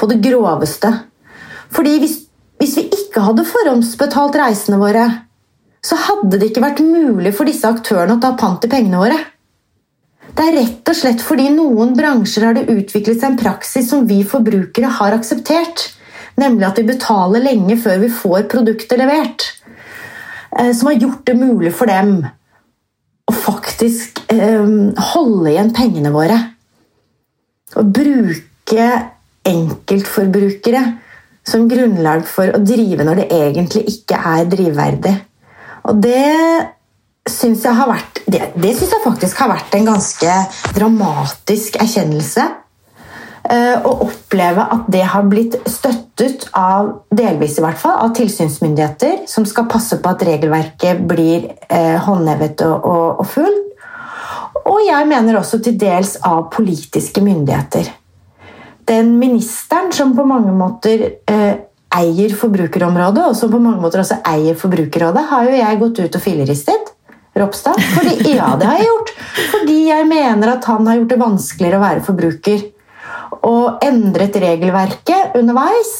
på 0.01 0.09
det 0.09 0.23
groveste. 0.25 0.93
Fordi 1.73 1.99
hvis, 2.01 2.17
hvis 2.61 2.79
vi 2.79 2.87
ikke 2.89 3.25
hadde 3.27 3.45
forhåndsbetalt 3.49 4.39
reisene 4.41 4.81
våre, 4.81 5.05
så 5.83 5.99
hadde 5.99 6.39
det 6.39 6.51
ikke 6.51 6.62
vært 6.62 6.83
mulig 6.85 7.33
for 7.35 7.49
disse 7.49 7.67
aktørene 7.67 8.17
å 8.17 8.23
ta 8.23 8.33
pant 8.39 8.62
i 8.65 8.71
pengene 8.71 9.01
våre. 9.01 9.19
Det 10.33 10.45
er 10.47 10.55
rett 10.57 10.89
og 10.89 10.97
slett 10.97 11.25
fordi 11.25 11.49
noen 11.53 11.97
bransjer 11.97 12.47
har 12.47 12.57
det 12.57 12.71
utviklet 12.71 13.19
seg 13.19 13.33
en 13.33 13.41
praksis 13.41 13.91
som 13.91 14.07
vi 14.09 14.23
forbrukere 14.25 14.93
har 15.01 15.17
akseptert, 15.17 15.91
nemlig 16.41 16.69
at 16.69 16.79
vi 16.81 16.87
betaler 16.89 17.45
lenge 17.45 17.77
før 17.83 17.99
vi 18.05 18.12
får 18.15 18.47
produktet 18.53 19.01
levert. 19.01 19.49
Eh, 20.59 20.73
som 20.77 20.89
har 20.89 21.01
gjort 21.01 21.27
det 21.29 21.37
mulig 21.37 21.75
for 21.77 21.91
dem 21.91 22.23
å 23.29 23.35
faktisk 23.35 24.23
eh, 24.33 24.71
holde 25.12 25.53
igjen 25.53 25.75
pengene 25.77 26.15
våre. 26.15 26.39
Å 27.77 27.85
bruke 27.85 28.89
enkeltforbrukere 29.49 30.83
som 31.49 31.67
grunnlag 31.69 32.25
for 32.29 32.55
å 32.55 32.62
drive 32.62 33.05
når 33.05 33.23
det 33.23 33.29
egentlig 33.35 33.85
ikke 33.97 34.21
er 34.33 34.49
drivverdig. 34.49 35.15
Og 35.89 35.99
det 36.03 36.71
syns 37.29 37.62
jeg 37.67 37.79
har 37.79 37.91
vært 37.91 38.23
det, 38.27 38.41
det 38.59 38.73
synes 38.77 38.95
jeg 38.95 39.05
faktisk 39.05 39.41
har 39.43 39.53
vært 39.53 39.75
en 39.77 39.89
ganske 39.93 40.35
dramatisk 40.77 41.79
erkjennelse. 41.83 42.49
Eh, 43.43 43.75
å 43.83 43.93
oppleve 44.07 44.65
at 44.71 44.87
det 44.95 45.03
har 45.12 45.27
blitt 45.27 45.57
støttet 45.67 46.47
av, 46.55 46.93
delvis 47.11 47.59
i 47.59 47.65
hvert 47.65 47.81
fall, 47.81 47.97
av 48.05 48.12
tilsynsmyndigheter, 48.15 49.25
som 49.31 49.47
skal 49.49 49.67
passe 49.71 49.99
på 49.99 50.12
at 50.12 50.23
regelverket 50.27 51.03
blir 51.11 51.51
eh, 51.67 51.99
håndhevet 52.07 52.62
og, 52.69 52.87
og, 52.87 53.25
og 53.25 53.29
fullt. 53.33 53.69
Og 54.62 54.79
jeg 54.87 55.09
mener 55.11 55.41
også 55.41 55.59
til 55.65 55.75
dels 55.81 56.15
av 56.23 56.47
politiske 56.55 57.23
myndigheter. 57.25 57.91
Den 58.87 59.17
ministeren 59.19 59.91
som 59.95 60.15
på 60.15 60.27
mange 60.27 60.55
måter 60.55 61.05
eh, 61.27 61.55
eier 61.97 62.35
forbrukerområdet, 62.37 63.27
og 63.29 63.37
som 63.37 63.53
på 63.53 63.61
mange 63.63 63.83
måter 63.83 64.03
også 64.03 64.21
eier 64.29 64.57
Forbrukerrådet, 64.59 65.25
har 65.29 65.49
jo 65.49 65.59
jeg 65.59 65.81
gått 65.83 66.01
ut 66.03 66.19
og 66.19 66.25
filleristet. 66.25 66.93
Ropstad. 67.33 67.79
Fordi, 67.97 68.35
ja, 68.37 68.51
det 68.61 68.69
har 68.69 68.81
jeg 68.81 68.89
gjort. 68.91 69.13
Fordi 69.55 69.79
jeg 69.89 70.09
mener 70.09 70.53
at 70.53 70.67
han 70.69 70.89
har 70.89 70.99
gjort 70.99 71.13
det 71.15 71.21
vanskeligere 71.23 71.79
å 71.79 71.85
være 71.85 72.05
forbruker. 72.05 72.67
Og 73.49 73.85
endret 73.87 74.37
regelverket 74.43 75.39
underveis. 75.41 75.95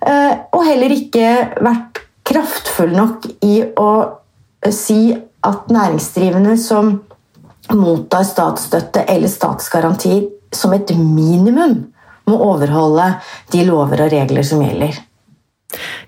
Eh, 0.00 0.32
og 0.56 0.64
heller 0.66 0.94
ikke 0.96 1.28
vært 1.62 2.00
kraftfull 2.26 2.96
nok 2.96 3.28
i 3.44 3.58
å 3.78 3.90
eh, 4.64 4.72
si 4.74 5.12
at 5.12 5.68
næringsdrivende 5.74 6.56
som 6.60 6.94
mottar 7.76 8.24
statsstøtte 8.26 9.04
eller 9.12 9.30
statsgarantier 9.30 10.26
som 10.54 10.72
et 10.74 10.90
minimum 10.96 11.78
må 12.28 12.42
overholde 12.48 13.12
de 13.52 13.64
lover 13.68 14.06
og 14.06 14.14
regler 14.14 14.46
som 14.46 14.62
gjelder. 14.64 14.96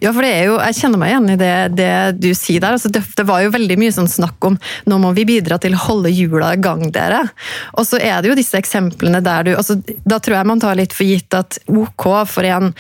Ja, 0.05 0.11
for 0.13 0.21
det 0.21 0.35
er 0.37 0.51
jo, 0.51 0.57
jeg 0.61 0.77
kjenner 0.77 1.01
meg 1.01 1.15
igjen 1.15 1.31
i 1.33 1.39
det, 1.41 1.53
det 1.79 1.93
du 2.21 2.29
sier 2.37 2.61
der. 2.61 2.77
Altså, 2.77 2.91
det, 2.93 3.01
det, 3.17 3.25
var 3.25 3.41
jo 3.41 3.55
veldig 3.55 3.79
mye 3.81 3.95
sånn 3.95 4.11
snakk 4.11 4.45
om 4.45 4.59
nå 4.91 4.99
må 5.01 5.15
vi 5.17 5.25
bidra 5.29 5.57
til 5.63 5.73
å 5.77 5.81
holde 5.81 6.13
hjula 6.13 6.51
i 6.53 6.61
gang, 6.61 6.83
dere. 6.93 7.23
Og 7.79 7.87
så 7.89 7.97
er 7.97 8.21
det 8.21 8.29
jo 8.29 8.37
disse 8.37 8.59
eksemplene 8.61 9.23
der 9.25 9.47
du 9.47 9.55
altså, 9.55 9.79
Da 10.05 10.19
tror 10.21 10.37
jeg 10.37 10.49
man 10.51 10.61
tar 10.61 10.77
litt 10.77 10.93
for 10.93 11.09
gitt 11.09 11.33
at 11.37 11.57
ok 11.65 12.05
for 12.29 12.45
en, 12.45 12.75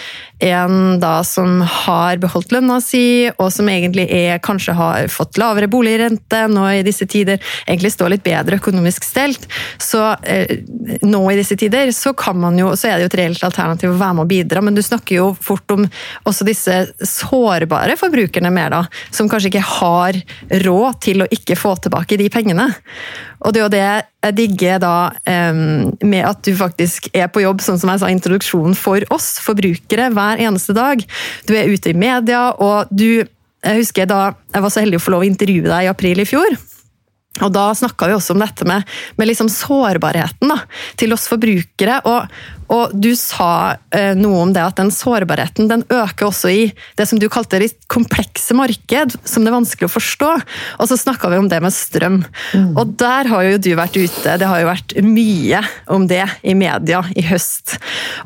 en 0.44 1.00
da 1.00 1.14
som 1.24 1.62
har 1.64 2.20
beholdt 2.20 2.52
lønna 2.52 2.76
si, 2.84 3.30
og 3.38 3.48
som 3.54 3.70
egentlig 3.72 4.04
er, 4.12 4.36
kanskje 4.44 4.76
har 4.76 5.08
fått 5.12 5.40
lavere 5.40 5.70
boligrente 5.72 6.42
nå 6.52 6.66
i 6.74 6.84
disse 6.84 7.08
tider, 7.08 7.40
egentlig 7.64 7.94
står 7.94 8.14
litt 8.14 8.26
bedre 8.26 8.60
økonomisk 8.60 9.06
stelt, 9.06 9.48
så 9.80 10.12
eh, 10.28 10.60
nå 11.02 11.22
i 11.32 11.38
disse 11.40 11.56
tider 11.60 11.92
så 11.96 12.12
jo, 12.12 12.74
så 12.76 12.90
er 12.90 12.98
det 12.98 13.06
jo 13.06 13.12
et 13.12 13.18
reelt 13.22 13.44
alternativ 13.46 13.94
å 13.94 13.98
være 13.98 14.18
med 14.18 14.26
og 14.26 14.32
bidra, 14.32 14.64
men 14.64 14.76
du 14.76 14.82
snakker 14.84 15.16
jo 15.22 15.32
fort 15.40 15.76
om 15.76 15.88
også 16.28 16.46
disse 16.48 16.82
sårbare 17.14 17.96
forbrukerne 18.00 18.50
mer, 18.54 18.72
da, 18.74 18.82
som 19.14 19.28
kanskje 19.30 19.52
ikke 19.52 19.66
har 19.68 20.18
råd 20.64 21.00
til 21.04 21.24
å 21.24 21.30
ikke 21.34 21.56
få 21.58 21.76
tilbake 21.84 22.18
de 22.20 22.28
pengene. 22.32 22.68
Og 23.44 23.54
det 23.54 23.60
er 23.60 23.64
jo 23.64 23.72
det 23.74 23.84
jeg 23.84 24.36
digger 24.38 24.82
da 24.82 24.96
med 26.00 26.22
at 26.24 26.42
du 26.46 26.52
faktisk 26.56 27.10
er 27.12 27.28
på 27.32 27.44
jobb, 27.44 27.62
sånn 27.64 27.80
som 27.80 27.92
jeg 27.92 28.02
sa 28.02 28.12
introduksjonen, 28.12 28.76
for 28.78 29.04
oss 29.14 29.34
forbrukere 29.44 30.10
hver 30.14 30.42
eneste 30.42 30.76
dag. 30.76 31.02
Du 31.48 31.54
er 31.56 31.70
ute 31.70 31.92
i 31.92 31.98
media, 31.98 32.50
og 32.58 32.90
du 32.90 33.24
Jeg 33.64 33.78
husker 33.80 34.04
da 34.04 34.34
jeg 34.52 34.60
var 34.60 34.68
så 34.68 34.82
heldig 34.82 34.98
å 34.98 35.00
få 35.00 35.12
lov 35.14 35.22
å 35.22 35.24
intervjue 35.24 35.70
deg 35.70 35.86
i 35.86 35.88
april 35.88 36.18
i 36.20 36.26
fjor. 36.28 36.50
Og 37.42 37.50
Da 37.50 37.64
snakka 37.74 38.06
vi 38.06 38.14
også 38.14 38.36
om 38.36 38.42
dette 38.42 38.66
med, 38.68 38.84
med 39.18 39.26
liksom 39.26 39.48
sårbarheten 39.50 40.52
da, 40.52 40.60
til 41.00 41.14
oss 41.16 41.26
forbrukere. 41.30 41.98
Og, 42.06 42.28
og 42.72 42.94
du 42.96 43.12
sa 43.18 43.76
eh, 43.94 44.14
noe 44.16 44.40
om 44.44 44.52
det 44.54 44.62
at 44.64 44.78
den 44.80 44.92
sårbarheten 44.94 45.68
den 45.70 45.84
øker 45.92 46.28
også 46.30 46.50
i 46.52 46.62
det 46.98 47.06
som 47.08 47.20
du 47.20 47.26
kalte 47.32 47.60
litt 47.60 47.76
komplekse 47.92 48.56
marked, 48.56 49.16
som 49.24 49.44
det 49.44 49.52
er 49.52 49.56
vanskelig 49.56 49.88
å 49.88 49.92
forstå. 49.92 50.30
Og 50.80 50.88
så 50.90 50.98
snakka 50.98 51.30
vi 51.32 51.40
om 51.42 51.48
det 51.50 51.60
med 51.64 51.74
strøm. 51.74 52.22
Mm. 52.54 52.70
Og 52.80 52.94
der 53.00 53.28
har 53.30 53.46
jo 53.46 53.60
du 53.60 53.70
vært 53.78 53.98
ute. 53.98 54.36
Det 54.40 54.48
har 54.48 54.62
jo 54.62 54.70
vært 54.70 54.96
mye 55.04 55.60
om 55.92 56.06
det 56.10 56.24
i 56.42 56.56
media 56.58 57.02
i 57.14 57.26
høst. 57.28 57.76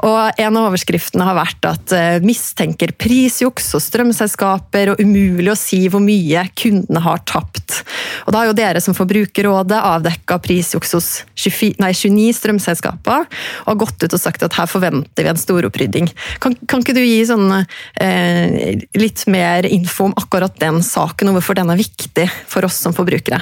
Og 0.06 0.38
en 0.38 0.60
av 0.60 0.68
overskriftene 0.70 1.26
har 1.26 1.38
vært 1.38 1.68
at 1.68 1.96
eh, 1.96 2.20
mistenker 2.24 2.94
prisjuks 2.98 3.72
og 3.76 3.84
strømselskaper, 3.84 4.94
og 4.94 5.02
umulig 5.02 5.52
å 5.52 5.58
si 5.58 5.84
hvor 5.90 6.02
mye 6.04 6.46
kundene 6.58 7.02
har 7.04 7.24
tapt. 7.28 7.82
Og 8.26 8.32
da 8.32 8.42
har 8.42 8.50
jo 8.50 8.56
dere 8.56 8.82
som 8.84 8.96
Forbrukerrådet 8.96 9.78
avdekka 9.78 10.38
prisjuks 10.42 10.94
hos 10.96 11.10
29 11.38 12.30
strømselskaper 12.36 13.26
og 13.68 13.84
gått 13.84 14.04
ut 14.04 14.14
og 14.14 14.20
sagt 14.20 14.27
at 14.28 14.56
her 14.58 14.68
forventer 14.70 15.24
vi 15.24 15.32
en 15.32 15.40
storopprydding. 15.40 16.10
Kan, 16.42 16.56
kan 16.68 16.84
ikke 16.84 16.96
du 16.96 17.02
gi 17.02 17.20
sånne, 17.28 17.64
eh, 18.00 18.82
litt 18.98 19.24
mer 19.30 19.66
info 19.66 20.10
om 20.10 20.16
akkurat 20.20 20.58
den 20.60 20.82
saken, 20.84 21.30
og 21.30 21.38
hvorfor 21.38 21.58
den 21.58 21.72
er 21.72 21.80
viktig 21.80 22.28
for 22.46 22.68
oss 22.68 22.80
som 22.84 22.96
forbrukere? 22.96 23.40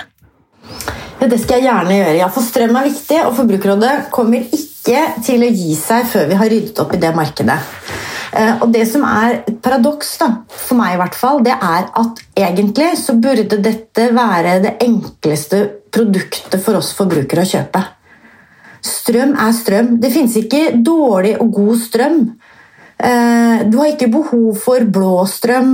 Ja, 1.21 1.29
det 1.31 1.39
skal 1.41 1.63
jeg 1.63 1.71
gjerne 1.71 1.97
gjøre. 1.97 2.17
Ja, 2.19 2.29
for 2.33 2.45
strøm 2.45 2.77
er 2.77 2.91
viktig, 2.91 3.21
og 3.25 3.37
Forbrukerrådet 3.39 3.95
kommer 4.15 4.43
ikke 4.45 5.23
til 5.25 5.45
å 5.47 5.53
gi 5.53 5.77
seg 5.79 6.07
før 6.11 6.29
vi 6.31 6.41
har 6.41 6.53
ryddet 6.53 6.83
opp 6.83 6.93
i 6.95 7.01
det 7.01 7.13
markedet. 7.17 7.57
Eh, 8.37 8.53
og 8.61 8.69
Det 8.73 8.85
som 8.89 9.05
er 9.09 9.41
et 9.47 9.59
paradoks, 9.65 10.17
da, 10.21 10.29
for 10.53 10.77
meg 10.79 10.95
i 10.95 11.01
hvert 11.01 11.17
fall, 11.17 11.41
det 11.47 11.57
er 11.57 11.89
at 11.89 12.23
egentlig 12.37 12.93
så 13.01 13.17
burde 13.17 13.61
dette 13.65 14.11
være 14.13 14.59
det 14.65 14.77
enkleste 14.85 15.63
produktet 15.95 16.61
for 16.63 16.77
oss 16.77 16.93
forbrukere 16.97 17.47
å 17.47 17.53
kjøpe. 17.55 17.85
Strøm 18.87 19.35
er 19.35 19.55
strøm. 19.57 19.97
Det 20.03 20.13
fins 20.15 20.37
ikke 20.39 20.69
dårlig 20.87 21.37
og 21.43 21.53
god 21.59 21.81
strøm. 21.83 22.21
Eh, 22.97 23.65
du 23.69 23.77
har 23.77 23.91
ikke 23.93 24.09
behov 24.09 24.55
for 24.57 24.87
blå 24.89 25.27
strøm 25.29 25.73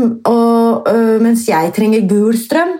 mens 1.22 1.44
jeg 1.46 1.70
trenger 1.76 2.08
gul 2.10 2.34
strøm. 2.34 2.72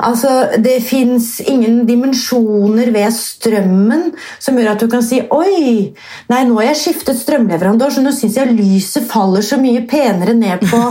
Altså, 0.00 0.30
det 0.58 0.78
fins 0.82 1.38
ingen 1.40 1.84
dimensjoner 1.86 2.90
ved 2.94 3.12
strømmen 3.14 4.08
som 4.42 4.56
gjør 4.58 4.72
at 4.72 4.82
du 4.82 4.88
kan 4.90 5.04
si 5.04 5.20
Oi, 5.32 5.92
nei, 6.30 6.40
nå 6.48 6.56
har 6.58 6.70
jeg 6.70 6.80
skiftet 6.80 7.20
strømleverandør, 7.20 7.92
så 7.94 8.02
nå 8.04 8.12
syns 8.16 8.38
jeg 8.40 8.56
lyset 8.56 9.06
faller 9.08 9.44
så 9.46 9.60
mye 9.60 9.84
penere 9.88 10.34
ned 10.36 10.64
på, 10.68 10.82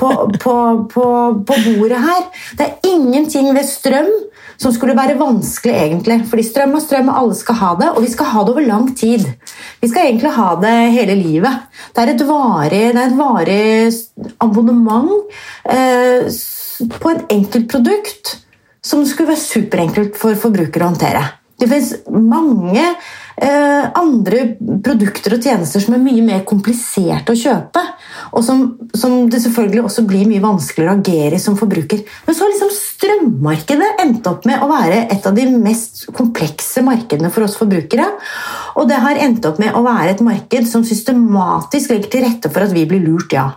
på, 0.00 0.10
på, 0.40 0.56
på, 0.92 1.06
bordet 1.46 2.02
her. 2.02 2.26
Det 2.58 2.66
er 2.66 2.90
ingenting 2.90 3.52
ved 3.54 3.68
strøm 3.68 4.10
som 4.58 4.74
skulle 4.74 4.96
være 4.98 5.18
vanskelig, 5.18 5.74
egentlig. 5.74 6.18
Fordi 6.30 6.44
strøm 6.46 6.74
og 6.78 6.82
strøm, 6.82 7.10
alle 7.14 7.36
skal 7.38 7.58
ha 7.60 7.70
det, 7.78 7.90
og 7.94 8.02
vi 8.02 8.10
skal 8.10 8.30
ha 8.32 8.42
det 8.44 8.54
over 8.54 8.66
lang 8.66 8.88
tid. 8.98 9.26
Vi 9.80 9.90
skal 9.90 10.08
egentlig 10.08 10.34
ha 10.34 10.48
det 10.62 10.76
hele 10.96 11.14
livet. 11.18 11.68
Det 11.94 12.04
er 12.04 12.12
et 12.14 12.26
varig, 12.26 12.82
er 12.90 13.00
et 13.04 13.18
varig 13.18 13.68
abonnement. 14.42 15.14
Eh, 15.70 16.26
på 16.98 17.10
et 17.10 17.34
enkeltprodukt 17.34 18.36
som 18.84 19.02
skulle 19.06 19.32
være 19.32 19.42
superenkelt 19.42 20.18
for 20.18 20.38
forbrukere 20.38 20.86
å 20.86 20.92
håndtere. 20.92 21.24
Det 21.58 21.66
finnes 21.66 21.94
mange 22.10 22.84
andre 23.38 24.40
produkter 24.84 25.36
og 25.36 25.44
tjenester 25.44 25.82
som 25.82 25.94
er 25.94 26.02
mye 26.02 26.24
mer 26.26 26.40
kompliserte 26.48 27.34
å 27.34 27.38
kjøpe, 27.38 27.82
og 28.32 28.42
som, 28.44 28.64
som, 28.96 29.14
det 29.30 29.40
selvfølgelig 29.44 29.84
også 29.84 30.04
blir 30.08 30.26
mye 30.30 30.42
vanskeligere 30.42 30.96
å 30.96 30.98
agere 30.98 31.38
i 31.38 31.42
som 31.42 31.56
forbruker. 31.58 32.02
Men 32.26 32.36
så 32.36 32.44
har 32.44 32.52
liksom 32.54 32.72
strømmarkedet 32.74 33.92
endt 34.04 34.26
opp 34.30 34.48
med 34.48 34.64
å 34.64 34.70
være 34.70 35.04
et 35.14 35.28
av 35.28 35.36
de 35.38 35.46
mest 35.52 36.06
komplekse 36.16 36.82
markedene 36.86 37.30
for 37.34 37.46
oss 37.46 37.56
forbrukere. 37.60 38.10
Og 38.78 38.90
det 38.90 38.98
har 39.04 39.22
endt 39.22 39.46
opp 39.48 39.62
med 39.62 39.76
å 39.76 39.84
være 39.86 40.16
et 40.16 40.26
marked 40.26 40.68
som 40.70 40.86
systematisk 40.86 41.94
legger 41.94 42.12
til 42.12 42.26
rette 42.26 42.52
for 42.52 42.66
at 42.66 42.74
vi 42.74 42.86
blir 42.90 43.04
lurt, 43.06 43.32
ja. 43.38 43.50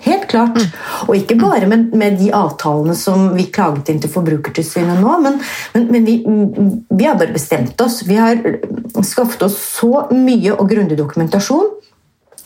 Helt 0.00 0.26
klart. 0.30 0.56
Mm. 0.56 0.68
Og 1.08 1.16
ikke 1.16 1.36
bare 1.36 1.66
med, 1.68 1.90
med, 1.96 2.16
de 2.20 2.30
avtalene 2.32 2.94
som 2.96 3.30
vi 3.36 3.50
klaget 3.52 3.90
inn 3.92 4.00
til 4.00 4.12
Forbrukertilsynet 4.12 5.00
nå, 5.02 5.16
men, 5.20 5.36
men, 5.74 5.86
men 5.92 6.06
vi, 6.08 6.14
vi, 6.24 7.04
har 7.04 7.18
bare 7.20 7.34
bestemt 7.36 7.80
oss. 7.84 8.00
Vi 8.08 8.16
har 8.16 8.40
skaffet 9.06 9.44
oss 9.46 9.58
så 9.78 10.06
mye 10.14 10.54
og 10.56 10.68
grundig 10.70 10.98
dokumentasjon. 10.98 11.70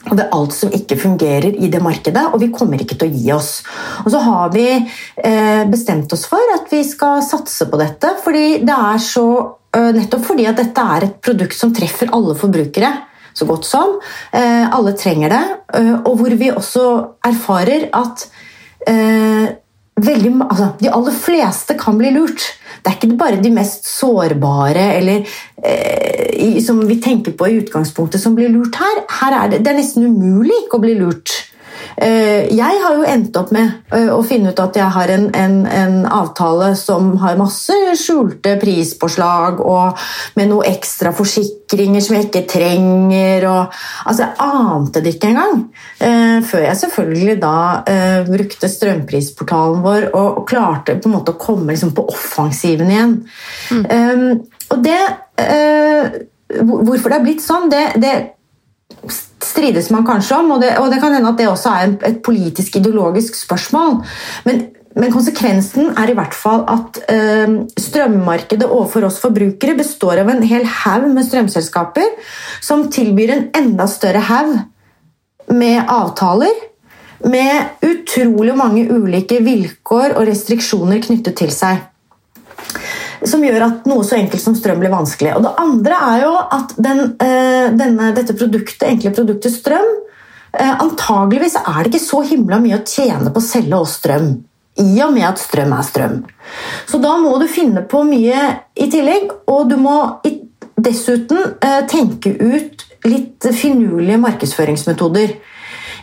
Og 0.05 0.19
det 0.19 0.27
er 0.27 0.35
alt 0.37 0.53
som 0.53 0.73
ikke 0.75 0.99
fungerer 1.01 1.55
i 1.57 1.71
det 1.73 1.81
markedet, 1.83 2.27
og 2.29 2.41
vi 2.43 2.51
kommer 2.53 2.81
ikke 2.81 2.99
til 3.01 3.09
å 3.09 3.15
gi 3.15 3.31
oss. 3.33 3.53
Og 4.05 4.11
så 4.13 4.21
har 4.21 4.53
vi 4.53 4.67
eh, 4.75 5.63
bestemt 5.71 6.13
oss 6.13 6.27
for 6.29 6.53
at 6.59 6.69
vi 6.73 6.83
skal 6.85 7.23
satse 7.25 7.69
på 7.71 7.81
dette, 7.81 8.13
fordi 8.25 8.61
det 8.67 8.77
er 8.77 9.01
så, 9.01 9.27
eh, 9.73 9.91
nettopp 9.97 10.27
fordi 10.29 10.49
at 10.51 10.61
dette 10.61 10.87
er 10.97 11.09
et 11.09 11.19
produkt 11.25 11.57
som 11.57 11.73
treffer 11.75 12.13
alle 12.13 12.37
forbrukere 12.37 12.93
så 13.35 13.49
godt 13.49 13.67
som. 13.67 13.97
Eh, 14.37 14.69
alle 14.69 14.93
trenger 15.01 15.33
det. 15.33 15.45
Og 16.05 16.21
hvor 16.21 16.37
vi 16.39 16.53
også 16.53 16.87
erfarer 17.25 17.89
at 17.97 18.29
veldig, 20.03 20.33
altså, 20.49 20.69
de 20.81 20.91
aller 20.91 21.17
fleste 21.17 21.77
kan 21.79 21.99
bli 21.99 22.11
lurt. 22.15 22.45
Det 22.83 22.91
er 22.91 22.99
ikke 22.99 23.19
bare 23.21 23.41
de 23.41 23.53
mest 23.55 23.87
sårbare 23.89 24.91
eller 24.99 25.25
eh, 25.65 26.61
som 26.65 26.83
vi 26.89 26.99
tenker 27.03 27.37
på 27.39 27.49
i 27.49 27.59
utgangspunktet 27.63 28.21
som 28.21 28.35
blir 28.37 28.53
lurt 28.53 28.77
her. 28.81 29.05
her 29.21 29.39
er 29.39 29.53
det, 29.53 29.65
det 29.65 29.73
er 29.73 29.81
nesten 29.81 30.09
umulig 30.11 30.65
ikke 30.65 30.81
å 30.81 30.85
bli 30.85 30.97
lurt. 30.99 31.33
Eh, 31.97 32.51
jeg 32.55 32.81
har 32.83 32.97
jo 32.97 33.05
endt 33.07 33.37
opp 33.39 33.53
med 33.55 33.71
eh, 33.95 34.11
å 34.11 34.19
finne 34.27 34.51
ut 34.51 34.63
at 34.63 34.77
jeg 34.79 34.91
har 34.97 35.13
en, 35.15 35.29
en, 35.37 35.57
en 35.67 35.97
avtale 36.11 36.73
som 36.79 37.13
har 37.23 37.39
masse 37.39 37.77
skjulte 38.01 38.57
prispåslag 38.63 39.63
og 39.63 40.01
med 40.39 40.51
noe 40.51 40.67
ekstra 40.67 41.15
forsikringer 41.15 42.03
som 42.05 42.19
jeg 42.19 42.29
ikke 42.29 42.45
trenger. 42.51 43.47
Og, 43.51 43.79
altså, 44.11 44.27
jeg 44.27 44.65
ante 44.75 45.05
det 45.05 45.15
ikke 45.15 45.33
engang. 45.33 45.65
Eh, 46.03 46.39
før 46.47 46.67
jeg 46.67 46.83
selvfølgelig 46.83 47.39
da 47.45 47.57
brukte 48.27 48.71
strømprisportalen 48.71 49.83
vår 49.85 50.11
og, 50.13 50.43
klarte 50.49 50.99
på 50.99 51.09
en 51.09 51.15
måte 51.15 51.33
å 51.35 51.41
komme 51.41 51.73
liksom, 51.73 51.95
på 51.97 52.05
offensiven 52.11 52.91
igjen. 52.91 53.15
Mm. 53.71 53.85
Um, 53.89 54.71
og 54.75 54.83
det 54.85 55.01
Hvorfor 56.55 57.11
det 57.11 57.17
har 57.17 57.25
blitt 57.25 57.43
sånn, 57.43 57.71
det, 57.73 57.81
det 57.99 58.13
strides 59.45 59.91
man 59.95 60.07
kanskje 60.07 60.39
om, 60.41 60.55
og 60.57 60.65
det, 60.65 60.73
og 60.81 60.91
det 60.93 61.01
kan 61.03 61.15
hende 61.17 61.31
at 61.33 61.41
det 61.41 61.51
også 61.51 61.75
er 61.75 61.95
et 62.11 62.23
politisk 62.25 62.79
ideologisk 62.81 63.37
spørsmål. 63.39 64.01
Men, 64.49 64.67
men 64.97 65.15
konsekvensen 65.15 65.93
er 65.99 66.11
i 66.11 66.17
hvert 66.19 66.37
fall 66.37 66.65
at 66.71 67.01
øh, 67.15 67.57
strømmarkedet 67.81 68.69
overfor 68.69 69.09
oss 69.09 69.21
forbrukere 69.23 69.79
består 69.79 70.23
av 70.23 70.31
en 70.33 70.45
hel 70.47 70.67
haug 70.83 71.09
med 71.13 71.27
strømselskaper 71.29 72.15
som 72.65 72.89
tilbyr 72.93 73.35
en 73.35 73.49
enda 73.59 73.89
større 73.91 74.23
haug 74.31 74.55
med 75.53 75.83
avtaler 75.93 76.63
med 77.25 77.85
utrolig 77.85 78.55
mange 78.57 78.85
ulike 78.93 79.41
vilkår 79.45 80.15
og 80.19 80.29
restriksjoner 80.29 81.03
knyttet 81.05 81.37
til 81.41 81.53
seg 81.53 81.83
som 83.29 83.45
gjør 83.45 83.67
at 83.67 83.87
noe 83.89 84.05
så 84.07 84.19
enkelt 84.19 84.43
som 84.43 84.57
strøm 84.57 84.81
blir 84.83 84.93
vanskelig. 84.93 85.35
Og 85.37 85.45
Det 85.47 85.53
andre 85.61 86.01
er 86.13 86.23
jo 86.25 86.33
at 86.43 86.75
den, 86.77 87.05
eh, 87.21 87.69
denne, 87.77 88.13
dette 88.17 88.37
produktet, 88.37 88.89
enkle 88.89 89.15
produktet 89.17 89.55
strøm 89.55 89.87
eh, 90.59 90.75
Antageligvis 90.75 91.57
er 91.61 91.83
det 91.83 91.95
ikke 91.95 92.05
så 92.05 92.23
himla 92.29 92.61
mye 92.63 92.81
å 92.81 92.87
tjene 92.87 93.33
på 93.33 93.43
å 93.43 93.49
selge 93.49 93.81
oss 93.81 93.99
strøm. 94.01 94.35
I 94.81 95.03
og 95.05 95.13
med 95.15 95.29
at 95.29 95.39
strøm 95.39 95.73
er 95.73 95.87
strøm. 95.87 96.17
Så 96.91 96.99
da 97.03 97.15
må 97.23 97.37
du 97.39 97.47
finne 97.47 97.85
på 97.87 98.03
mye 98.07 98.41
i 98.75 98.89
tillegg, 98.91 99.31
og 99.47 99.69
du 99.71 99.77
må 99.79 99.99
dessuten 100.75 101.55
eh, 101.63 101.83
tenke 101.91 102.35
ut 102.35 102.85
litt 103.07 103.47
finurlige 103.55 104.19
markedsføringsmetoder. 104.19 105.37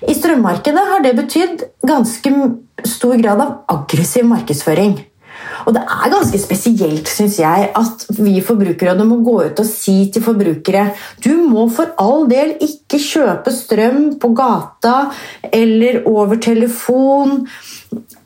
I 0.08 0.14
strømmarkedet 0.18 0.84
har 0.88 1.04
det 1.04 1.14
betydd 1.20 1.64
ganske 1.86 2.32
stor 2.88 3.18
grad 3.22 3.42
av 3.44 3.58
aggressiv 3.70 4.26
markedsføring. 4.30 4.96
Og 5.66 5.76
det 5.76 5.84
er 5.84 6.12
ganske 6.14 6.40
spesielt, 6.42 7.10
syns 7.10 7.38
jeg, 7.42 7.70
at 7.78 8.06
vi 8.18 8.40
forbrukere 8.46 8.96
må 9.08 9.22
gå 9.26 9.38
ut 9.48 9.62
og 9.62 9.68
si 9.68 10.12
til 10.14 10.24
forbrukere 10.26 10.90
du 11.24 11.34
må 11.48 11.68
for 11.74 11.94
all 12.02 12.28
del 12.30 12.56
ikke 12.62 13.00
kjøpe 13.02 13.54
strøm 13.54 14.04
på 14.22 14.32
gata 14.38 14.96
eller 15.52 16.04
over 16.10 16.40
telefon. 16.42 17.44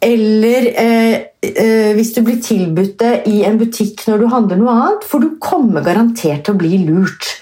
Eller 0.05 0.69
eh, 0.77 1.15
eh, 1.41 1.91
hvis 1.97 2.13
du 2.15 2.21
blir 2.25 2.41
tilbudt 2.43 2.99
det 3.01 3.15
i 3.31 3.41
en 3.47 3.57
butikk 3.59 4.05
når 4.09 4.21
du 4.21 4.27
handler 4.33 4.61
noe 4.61 4.75
annet, 4.75 5.07
for 5.07 5.23
du 5.23 5.37
kommer 5.41 5.85
garantert 5.85 6.45
til 6.45 6.55
å 6.55 6.61
bli 6.61 6.83
lurt 6.85 7.35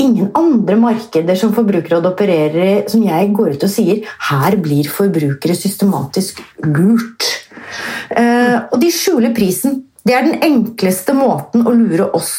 ingen 0.00 0.30
andre 0.36 0.76
markeder 0.80 1.36
som 1.38 1.52
Forbrukerrådet 1.56 2.12
opererer 2.14 2.62
i, 2.64 2.74
som 2.90 3.04
jeg 3.04 3.32
går 3.36 3.56
ut 3.56 3.66
og 3.66 3.72
sier 3.72 4.02
her 4.30 4.56
blir 4.62 4.88
forbrukere 4.90 5.56
systematisk 5.56 6.40
lurt. 6.64 7.26
Eh, 8.10 8.56
og 8.70 8.80
de 8.82 8.90
skjuler 8.94 9.34
prisen. 9.36 9.84
Det 10.06 10.16
er 10.16 10.26
den 10.26 10.42
enkleste 10.42 11.14
måten 11.14 11.66
å 11.66 11.74
lure 11.76 12.08
oss 12.16 12.32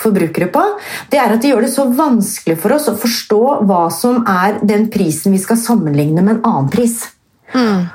forbrukere 0.00 0.48
på. 0.52 0.62
Det 1.10 1.20
er 1.20 1.34
at 1.34 1.42
de 1.42 1.52
gjør 1.52 1.66
det 1.66 1.72
så 1.74 1.86
vanskelig 1.92 2.56
for 2.62 2.76
oss 2.76 2.88
å 2.88 2.98
forstå 2.98 3.40
hva 3.68 3.86
som 3.92 4.22
er 4.28 4.60
den 4.64 4.88
prisen 4.92 5.34
vi 5.34 5.42
skal 5.42 5.60
sammenligne 5.60 6.22
med 6.22 6.38
en 6.38 6.44
annen 6.46 6.70
pris. 6.72 7.02
Mm. 7.52 7.88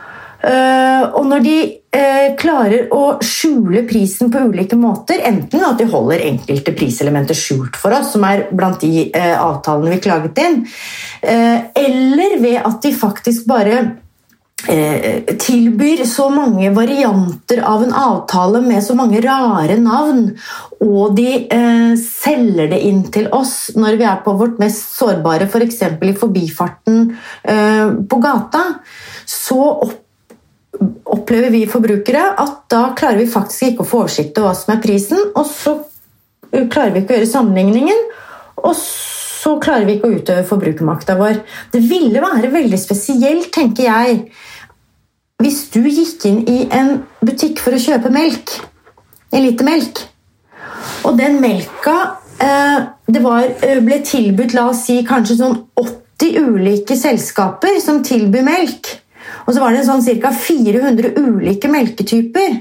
Uh, 0.45 1.15
og 1.17 1.23
når 1.25 1.41
de 1.41 1.55
uh, 1.95 2.27
klarer 2.37 2.91
å 2.93 3.15
skjule 3.25 3.81
prisen 3.89 4.29
på 4.29 4.43
ulike 4.51 4.77
måter, 4.77 5.23
enten 5.25 5.63
at 5.65 5.79
de 5.79 5.87
holder 5.89 6.21
enkelte 6.27 6.75
priselementer 6.77 7.37
skjult 7.37 7.79
for 7.79 7.95
oss, 7.97 8.11
som 8.13 8.27
er 8.27 8.43
blant 8.53 8.83
de 8.83 9.07
uh, 9.15 9.37
avtalene 9.47 9.95
vi 9.95 10.03
klaget 10.05 10.43
inn, 10.43 10.59
eller 11.25 12.35
ved 12.43 12.59
at 12.59 12.83
de 12.83 12.91
faktisk 12.93 13.47
bare 13.49 13.79
tilbyr 14.65 16.05
så 16.09 16.29
mange 16.33 16.69
varianter 16.73 17.59
av 17.61 17.83
en 17.83 17.91
avtale 17.93 18.61
med 18.63 18.83
så 18.83 18.95
mange 18.97 19.19
rare 19.21 19.75
navn, 19.77 20.31
og 20.81 21.17
de 21.17 21.43
selger 22.01 22.71
det 22.71 22.79
inn 22.87 23.03
til 23.13 23.27
oss 23.35 23.75
når 23.75 23.99
vi 23.99 24.07
er 24.09 24.23
på 24.25 24.33
vårt 24.39 24.57
mest 24.63 24.95
sårbare, 24.95 25.45
f.eks. 25.51 25.83
For 25.83 26.07
i 26.07 26.15
forbifarten 26.17 27.03
på 28.09 28.21
gata, 28.23 28.63
så 29.27 29.61
opp 29.75 30.01
opplever 31.05 31.53
vi 31.53 31.61
forbrukere 31.71 32.23
at 32.41 32.65
da 32.71 32.89
klarer 32.97 33.21
vi 33.21 33.31
faktisk 33.31 33.69
ikke 33.69 33.85
å 33.85 33.87
få 33.87 33.99
oversikt 34.03 34.35
over 34.41 34.51
hva 34.51 34.57
som 34.59 34.73
er 34.73 34.81
prisen, 34.83 35.21
og 35.31 35.45
så 35.47 35.77
klarer 36.51 36.91
vi 36.91 37.03
ikke 37.03 37.15
å 37.15 37.19
gjøre 37.19 37.29
sammenligningen, 37.31 38.01
og 38.59 38.73
så 38.75 39.24
klarer 39.61 39.87
vi 39.87 39.97
ikke 39.97 40.09
å 40.09 40.17
utøve 40.17 40.47
forbrukermakta 40.49 41.15
vår. 41.19 41.39
Det 41.73 41.81
ville 41.85 42.23
være 42.23 42.51
veldig 42.53 42.79
spesielt, 42.81 43.51
tenker 43.53 43.87
jeg, 43.87 44.19
hvis 45.43 45.65
du 45.73 45.81
gikk 45.83 46.25
inn 46.29 46.43
i 46.47 46.59
en 46.73 47.01
butikk 47.25 47.59
for 47.63 47.75
å 47.75 47.81
kjøpe 47.81 48.11
melk, 48.13 48.55
en 49.35 49.43
liter 49.43 49.67
melk, 49.67 49.99
og 51.05 51.17
den 51.19 51.41
melka 51.43 51.95
eh, 52.41 52.85
det 53.11 53.21
var, 53.23 53.49
eh, 53.61 53.81
ble 53.83 53.99
tilbudt 54.05 54.55
la 54.55 54.69
oss 54.71 54.85
si, 54.87 55.01
kanskje 55.05 55.39
sånn 55.41 55.57
80 55.77 56.39
ulike 56.39 56.97
selskaper 56.97 57.81
som 57.83 58.01
tilbyr 58.05 58.45
melk. 58.47 58.95
Og 59.45 59.53
så 59.53 59.61
var 59.61 59.75
det 59.75 59.85
sånn 59.85 60.03
ca. 60.21 60.31
400 60.31 61.13
ulike 61.19 61.69
melketyper. 61.69 62.57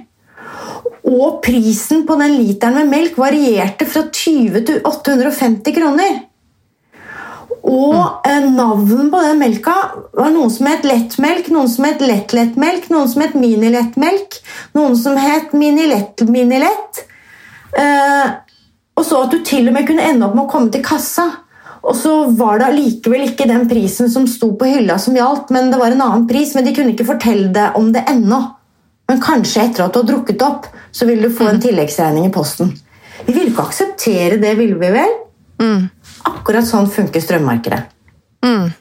Og 1.05 1.40
prisen 1.44 2.05
på 2.09 2.16
den 2.20 2.38
literen 2.40 2.79
med 2.81 2.92
melk 2.92 3.18
varierte 3.20 3.87
fra 3.88 4.07
20 4.09 4.64
til 4.68 4.81
850 4.88 5.77
kroner. 5.77 6.23
Og 7.64 8.27
eh, 8.29 8.44
navnet 8.44 9.11
på 9.12 9.20
den 9.24 9.40
melka 9.40 9.74
var 10.12 10.33
noen 10.35 10.53
som 10.53 10.68
het 10.68 10.85
lettmelk, 10.85 11.48
noen 11.55 11.70
som 11.72 11.87
het 11.88 12.03
lett-lettmelk, 12.05 12.90
noen 12.92 13.09
som 13.09 13.24
het 13.24 13.37
mini-lettmelk, 13.38 14.40
noen 14.77 14.98
som 15.00 15.16
het 15.20 15.55
mini-lett-mini-lett. 15.57 17.05
Eh, 17.81 18.27
og 18.94 19.09
så 19.09 19.24
at 19.24 19.33
du 19.33 19.40
til 19.46 19.70
og 19.70 19.74
med 19.74 19.88
kunne 19.88 20.05
ende 20.07 20.27
opp 20.29 20.37
med 20.37 20.44
å 20.44 20.53
komme 20.53 20.70
til 20.74 20.85
kassa 20.85 21.31
og 21.85 21.96
så 21.96 22.12
var 22.33 22.61
det 22.61 22.68
allikevel 22.70 23.27
ikke 23.29 23.46
den 23.48 23.66
prisen 23.68 24.09
som 24.12 24.27
sto 24.31 24.50
på 24.57 24.68
hylla 24.70 24.96
som 25.00 25.16
gjaldt, 25.16 25.50
men 25.53 25.68
det 25.72 25.81
var 25.81 25.92
en 25.92 26.05
annen 26.05 26.29
pris. 26.29 26.55
Men 26.57 26.64
de 26.64 26.72
kunne 26.77 26.94
ikke 26.94 27.09
fortelle 27.09 27.50
deg 27.53 27.77
om 27.77 27.90
det 27.92 28.07
ennå. 28.11 28.40
Men 29.11 29.20
kanskje 29.20 29.66
etter 29.66 29.85
at 29.85 29.92
du 29.92 30.00
har 30.00 30.09
drukket 30.09 30.44
opp, 30.46 30.70
så 30.94 31.05
vil 31.09 31.20
du 31.20 31.29
få 31.29 31.50
en 31.50 31.59
mm. 31.59 31.64
tilleggsregning 31.66 32.31
i 32.31 32.33
posten. 32.33 32.72
Vi 33.27 33.35
vil 33.37 33.50
ikke 33.50 33.66
akseptere 33.68 34.40
det, 34.40 34.55
ville 34.57 34.81
vi 34.81 34.92
vel? 34.94 35.12
Mm. 35.61 35.83
Akkurat 36.28 36.66
sånn 36.68 36.88
funker 36.90 37.22
strømmarkedet. 37.22 37.82
Mm. 38.44 38.72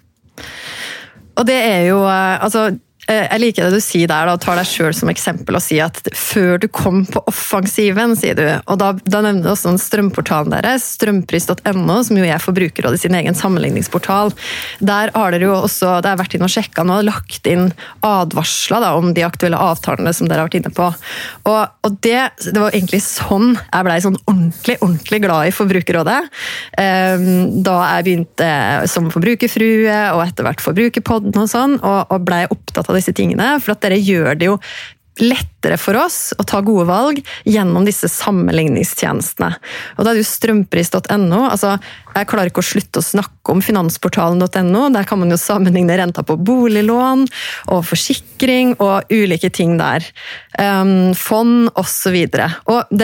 Og 1.33 1.45
det 1.47 1.59
er 1.59 1.85
jo 1.89 2.01
eh, 2.05 2.43
altså 2.43 2.67
jeg 3.07 3.41
liker 3.41 3.67
det 3.67 3.79
du 3.79 3.83
sier 3.83 4.07
der, 4.07 4.29
da, 4.29 4.37
tar 4.39 4.59
deg 4.59 4.69
sjøl 4.69 4.93
som 4.95 5.11
eksempel 5.11 5.57
og 5.57 5.63
sier 5.63 5.89
at 5.89 5.99
før 6.15 6.61
du 6.61 6.69
kom 6.71 7.03
på 7.09 7.23
offensiven, 7.29 8.15
sier 8.19 8.37
du. 8.37 8.45
Og 8.71 8.79
da, 8.79 8.93
da 9.03 9.23
nevner 9.25 9.43
du 9.43 9.51
også 9.51 9.73
den 9.73 9.81
strømportalen 9.81 10.53
deres, 10.55 10.85
strømpris.no, 10.97 11.97
som 12.07 12.19
jo 12.19 12.27
er 12.27 12.43
Forbrukerrådet 12.43 13.01
sin 13.03 13.17
egen 13.17 13.35
sammenligningsportal. 13.37 14.33
Der 14.79 15.11
har 15.15 15.35
dere 15.35 15.49
jo 15.49 15.57
også 15.57 15.97
det 16.03 16.13
har 16.13 16.21
vært 16.21 16.37
inn 16.37 16.45
og 16.45 16.53
sjekka 16.53 16.85
nå, 16.87 17.01
lagt 17.07 17.47
inn 17.49 17.71
advarsler 18.05 18.83
da, 18.83 18.93
om 18.99 19.11
de 19.15 19.25
aktuelle 19.27 19.59
avtalene 19.59 20.13
som 20.15 20.29
dere 20.29 20.43
har 20.43 20.49
vært 20.49 20.61
inne 20.61 20.73
på. 20.73 20.89
Og, 21.49 21.61
og 21.83 21.99
det, 22.05 22.19
det, 22.45 22.57
var 22.59 22.71
egentlig 22.71 23.03
sånn 23.05 23.53
jeg 23.57 23.87
blei 23.87 23.99
sånn 24.03 24.19
ordentlig, 24.23 24.77
ordentlig 24.79 25.21
glad 25.25 25.49
i 25.49 25.55
Forbrukerrådet. 25.55 26.19
Um, 26.79 27.27
da 27.65 27.77
jeg 27.97 28.07
begynte 28.07 28.49
som 28.91 29.09
forbrukerfrue 29.13 29.99
og 30.15 30.23
etter 30.25 30.47
hvert 30.47 30.63
Forbrukerpodden 30.63 31.43
og 31.43 31.49
sånn, 31.51 31.77
og, 31.81 32.13
og 32.13 32.25
blei 32.27 32.43
opptatt 32.47 32.89
av 32.89 32.92
av 32.93 33.01
disse 33.01 33.15
tingene. 33.17 33.55
For 33.63 33.75
at 33.75 33.83
dere 33.85 34.01
gjør 34.01 34.37
det 34.37 34.51
jo 34.51 34.59
lettere 35.21 35.77
for 35.77 35.97
oss 35.99 36.33
å 36.41 36.45
ta 36.47 36.61
gode 36.65 36.87
valg 36.89 37.19
gjennom 37.45 37.85
disse 37.85 38.09
sammenligningstjenestene. 38.09 39.51
Og 39.97 40.05
da 40.05 40.09
er 40.09 40.17
det 40.17 40.23
jo 40.23 40.29
strømpris.no. 40.31 41.41
altså 41.51 41.75
Jeg 42.15 42.29
klarer 42.31 42.49
ikke 42.49 42.63
å 42.63 42.71
slutte 42.71 43.01
å 43.01 43.05
snakke 43.05 43.42
snakke 43.43 43.51
om 43.51 43.61
finansportalen.no. 43.61 44.89
Der 44.93 45.03
kan 45.03 45.19
man 45.19 45.29
jo 45.31 45.37
sammenligne 45.37 45.97
renta 45.97 46.23
på 46.23 46.37
boliglån 46.37 47.27
og 47.71 47.85
forsikring 47.85 48.75
og 48.79 49.03
ulike 49.11 49.49
ting 49.49 49.77
der. 49.77 50.03
Um, 50.59 51.13
fond 51.15 51.69
osv. 51.75 52.15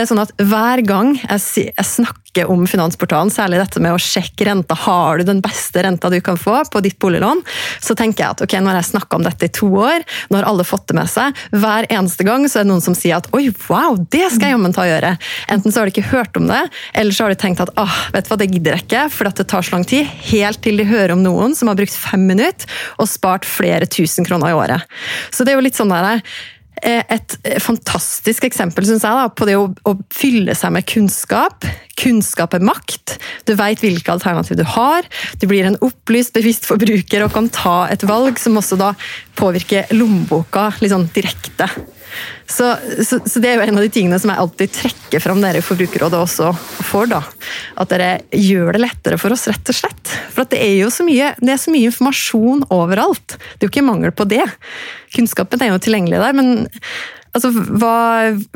Sånn 0.05 0.21
at 0.21 0.31
hver 0.37 0.81
gang 0.85 1.17
jeg 1.17 1.85
snakker 1.85 2.45
om 2.47 2.67
Finansportalen, 2.69 3.31
særlig 3.31 3.57
dette 3.59 3.81
med 3.81 3.95
å 3.95 3.99
sjekke 3.99 4.45
renta, 4.45 4.75
har 4.75 5.17
du 5.17 5.25
den 5.25 5.41
beste 5.41 5.81
renta 5.81 6.11
du 6.13 6.21
kan 6.21 6.37
få 6.37 6.61
på 6.71 6.79
ditt 6.85 6.99
boliglån, 7.01 7.41
så 7.81 7.95
tenker 7.97 8.23
jeg 8.23 8.35
at 8.35 8.43
ok, 8.45 8.53
nå 8.61 8.69
har 8.69 8.77
jeg 8.77 8.91
snakka 8.91 9.17
om 9.17 9.25
dette 9.25 9.49
i 9.49 9.51
to 9.51 9.65
år, 9.65 10.05
nå 10.29 10.37
har 10.37 10.45
alle 10.45 10.63
fått 10.63 10.85
det 10.91 10.99
med 10.99 11.09
seg. 11.09 11.33
Hver 11.51 11.89
eneste 11.89 12.23
gang 12.27 12.45
så 12.45 12.61
er 12.61 12.67
det 12.67 12.71
noen 12.71 12.85
som 12.85 12.95
sier 12.95 13.17
at 13.17 13.27
oi, 13.33 13.49
wow, 13.65 13.97
det 14.13 14.29
skal 14.29 14.51
jeg 14.51 14.55
jammen 14.55 14.75
ta 14.77 14.85
og 14.85 14.91
gjøre. 14.91 15.15
Enten 15.49 15.73
så 15.73 15.81
har 15.81 15.89
de 15.89 15.95
ikke 15.95 16.11
hørt 16.13 16.37
om 16.37 16.45
det, 16.51 16.61
eller 17.01 17.17
så 17.17 17.25
har 17.25 17.33
de 17.33 17.41
tenkt 17.41 17.65
at 17.65 17.73
ah, 17.81 17.97
vet 18.13 18.29
du 18.29 18.31
hva, 18.31 18.39
det 18.43 18.51
gidder 18.53 18.77
jeg 18.77 18.85
ikke, 18.85 19.03
for 19.15 19.25
det 19.25 19.49
tar 19.49 19.65
så 19.65 19.75
lang 19.75 19.87
tid. 19.89 20.05
Helt 20.29 20.61
til 20.65 20.79
de 20.79 20.87
hører 20.89 21.15
om 21.15 21.25
noen 21.25 21.57
som 21.57 21.71
har 21.71 21.79
brukt 21.79 21.95
fem 21.95 22.27
minutter 22.29 22.69
og 23.01 23.09
spart 23.09 23.47
flere 23.47 23.89
tusen 23.89 24.27
kroner 24.27 24.53
i 24.53 24.57
året. 24.57 24.87
Så 25.33 25.45
det 25.45 25.53
er 25.53 25.59
jo 25.59 25.67
litt 25.67 25.79
sånn 25.79 25.93
der 25.93 26.23
Eh, 26.81 27.03
et 27.11 27.35
fantastisk 27.59 28.45
eksempel 28.47 28.85
synes 28.87 29.03
jeg, 29.03 29.11
da, 29.15 29.27
på 29.33 29.47
det 29.49 29.57
å, 29.59 29.67
å, 29.67 29.95
fylle 30.13 30.55
seg 30.55 30.73
med 30.75 30.87
kunnskap. 30.87 31.67
Kunnskap 31.99 32.55
er 32.55 32.63
makt. 32.63 33.17
Du 33.49 33.55
vet 33.59 33.83
hvilke 33.83 34.13
alternativ 34.13 34.59
du 34.59 34.65
har. 34.77 35.07
Du 35.41 35.47
blir 35.49 35.67
en 35.67 35.79
opplyst, 35.83 36.33
bevisst 36.37 36.69
forbruker 36.69 37.25
og 37.25 37.33
kan 37.35 37.49
ta 37.51 37.81
et 37.91 38.05
valg 38.07 38.39
som 38.39 38.59
også 38.59 38.79
da 38.79 38.93
påvirker 39.39 39.91
lommeboka 39.95 40.69
sånn 40.79 41.09
direkte. 41.15 41.67
Så, 42.49 42.71
så, 43.05 43.19
så, 43.25 43.41
det 43.41 43.51
er 43.51 43.59
jo 43.59 43.65
en 43.67 43.79
av 43.79 43.85
de 43.85 43.91
tingene 43.93 44.19
som 44.21 44.31
jeg 44.31 44.41
alltid 44.41 44.73
trekker 44.75 45.23
fram 45.23 45.41
dere 45.43 45.61
i 45.61 45.65
Forbrukerrådet 45.65 46.21
også 46.23 46.51
for. 46.87 47.09
da. 47.11 47.21
At 47.79 47.93
dere 47.93 48.09
gjør 48.33 48.73
det 48.75 48.83
lettere 48.83 49.19
for 49.21 49.35
oss, 49.35 49.47
rett 49.51 49.71
og 49.71 49.77
slett. 49.77 50.15
For 50.33 50.49
det 50.49 50.61
er 50.65 50.75
jo 50.79 50.89
så 50.93 51.05
mye, 51.07 51.35
så 51.37 51.73
mye 51.73 51.91
informasjon 51.91 52.65
overalt. 52.73 53.37
Det 53.37 53.63
er 53.63 53.69
jo 53.69 53.73
ikke 53.73 53.87
mangel 53.87 54.15
på 54.15 54.27
det. 54.29 54.43
Kunnskapen 55.15 55.61
er 55.63 55.73
jo 55.73 55.81
tilgjengelig 55.83 56.21
der, 56.21 56.35
men 56.37 56.67
altså, 57.35 57.51
hva, 57.53 57.95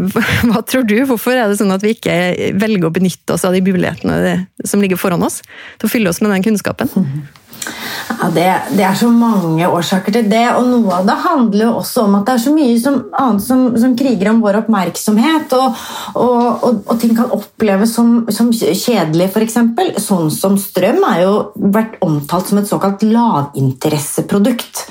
hva, 0.49 0.63
tror 0.65 0.87
du? 0.89 0.97
Hvorfor 1.09 1.37
er 1.37 1.51
det 1.51 1.59
sånn 1.61 1.73
at 1.75 1.85
vi 1.85 1.95
ikke 1.97 2.17
velger 2.61 2.89
å 2.89 2.95
benytte 2.95 3.37
oss 3.37 3.45
av 3.47 3.55
de 3.55 3.63
mulighetene 3.65 4.67
som 4.67 4.83
ligger 4.83 4.99
foran 4.99 5.23
oss, 5.25 5.41
til 5.77 5.89
å 5.89 5.93
fylle 5.93 6.13
oss 6.13 6.21
med 6.23 6.33
den 6.33 6.49
kunnskapen? 6.49 6.91
Mm 6.93 7.07
-hmm. 7.13 7.42
Ja, 7.63 8.29
det, 8.33 8.47
det, 8.75 8.83
er 8.85 8.97
så 8.97 9.09
mange 9.11 9.67
årsaker 9.67 10.15
til 10.15 10.29
det, 10.31 10.45
og 10.57 10.67
noe 10.69 10.99
av 10.99 11.07
det 11.07 11.15
handler 11.23 11.65
jo 11.65 11.71
også 11.81 12.05
om 12.07 12.17
at 12.19 12.27
det 12.27 12.35
er 12.35 12.43
så 12.45 12.53
mye 12.55 12.77
som, 12.81 12.99
annet 13.19 13.45
som, 13.45 13.63
som 13.79 13.95
kriger 13.99 14.31
om 14.31 14.41
vår 14.43 14.59
oppmerksomhet, 14.63 15.55
og, 15.57 15.83
og, 16.13 16.65
og, 16.67 16.81
og 16.87 17.01
ting 17.01 17.15
kan 17.17 17.31
oppleves 17.35 17.95
som, 17.97 18.15
som 18.33 18.51
kjedelig, 18.53 19.29
f.eks. 19.31 19.59
Sånn 20.03 20.31
som 20.33 20.57
strøm 20.61 21.03
er 21.09 21.23
jo 21.25 21.35
vært 21.73 21.99
omtalt 22.05 22.51
som 22.51 22.61
et 22.61 22.69
såkalt 22.69 23.05
lavinteresseprodukt. 23.07 24.85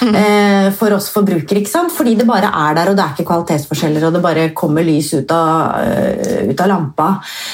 Eh, 0.20 0.68
for 0.76 0.92
oss 0.92 1.08
forbrukere, 1.12 1.60
ikke 1.60 1.70
sant? 1.70 1.92
fordi 1.94 2.14
det 2.18 2.26
bare 2.28 2.48
er 2.48 2.74
der, 2.76 2.90
og 2.90 2.96
det 2.96 3.04
er 3.04 3.14
ikke 3.14 3.26
kvalitetsforskjeller, 3.28 4.04
og 4.06 4.14
det 4.14 4.22
bare 4.24 4.46
kommer 4.56 4.84
lys 4.84 5.12
ut 5.14 5.32
av, 5.32 5.76
uh, 5.80 6.50
ut 6.50 6.60
av 6.60 6.68
lampa. 6.70 7.08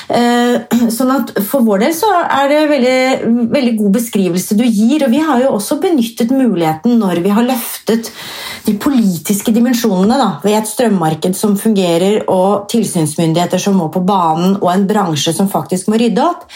Eh, 0.09 0.77
sånn 0.97 1.13
at 1.15 1.33
For 1.47 1.65
vår 1.67 1.85
del 1.85 1.95
så 1.97 2.11
er 2.23 2.51
det 2.51 2.61
veldig, 2.71 3.51
veldig 3.55 3.75
god 3.79 3.97
beskrivelse 3.99 4.59
du 4.59 4.65
gir. 4.65 5.05
Og 5.07 5.13
vi 5.13 5.23
har 5.27 5.43
jo 5.45 5.53
også 5.57 5.79
benyttet 5.83 6.35
muligheten 6.35 6.97
når 7.01 7.23
vi 7.25 7.35
har 7.35 7.47
løftet 7.47 8.11
de 8.67 8.75
politiske 8.83 9.55
dimensjonene 9.55 10.19
da, 10.19 10.29
ved 10.45 10.59
et 10.59 10.71
strømmarked 10.71 11.37
som 11.39 11.57
fungerer, 11.61 12.25
og 12.33 12.67
tilsynsmyndigheter 12.73 13.63
som 13.63 13.79
må 13.79 13.89
på 13.95 14.03
banen, 14.07 14.57
og 14.61 14.71
en 14.73 14.87
bransje 14.89 15.35
som 15.37 15.51
faktisk 15.51 15.91
må 15.93 16.01
rydde 16.01 16.25
opp, 16.25 16.47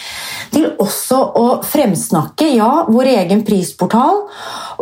til 0.51 0.67
også 0.81 1.21
å 1.39 1.47
fremsnakke 1.65 2.51
ja, 2.57 2.71
vår 2.91 3.13
egen 3.15 3.45
prisportal 3.47 4.25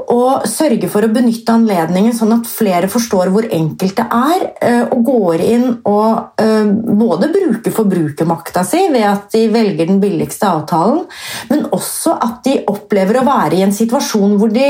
og 0.10 0.48
sørge 0.50 0.90
for 0.90 0.99
å 1.06 1.12
benytte 1.14 1.54
anledningen 1.54 2.16
sånn 2.16 2.34
at 2.36 2.50
flere 2.50 2.90
forstår 2.92 3.32
hvor 3.34 3.48
enkelt 3.56 4.00
det 4.00 4.06
er, 4.16 4.46
eh, 4.66 4.82
og 4.88 5.04
går 5.08 5.44
inn 5.46 5.68
og 5.90 6.42
eh, 6.42 6.72
både 7.00 7.32
bruker 7.34 7.76
forbrukermakta 7.76 8.66
si 8.68 8.86
ved 8.94 9.06
at 9.08 9.30
de 9.36 9.46
velger 9.54 9.90
den 9.90 10.02
billigste 10.02 10.50
avtalen, 10.50 11.06
men 11.52 11.68
også 11.76 12.18
at 12.18 12.44
de 12.48 12.60
opplever 12.72 13.20
å 13.20 13.28
være 13.28 13.60
i 13.60 13.64
en 13.66 13.76
situasjon 13.76 14.38
hvor 14.40 14.52
de, 14.54 14.70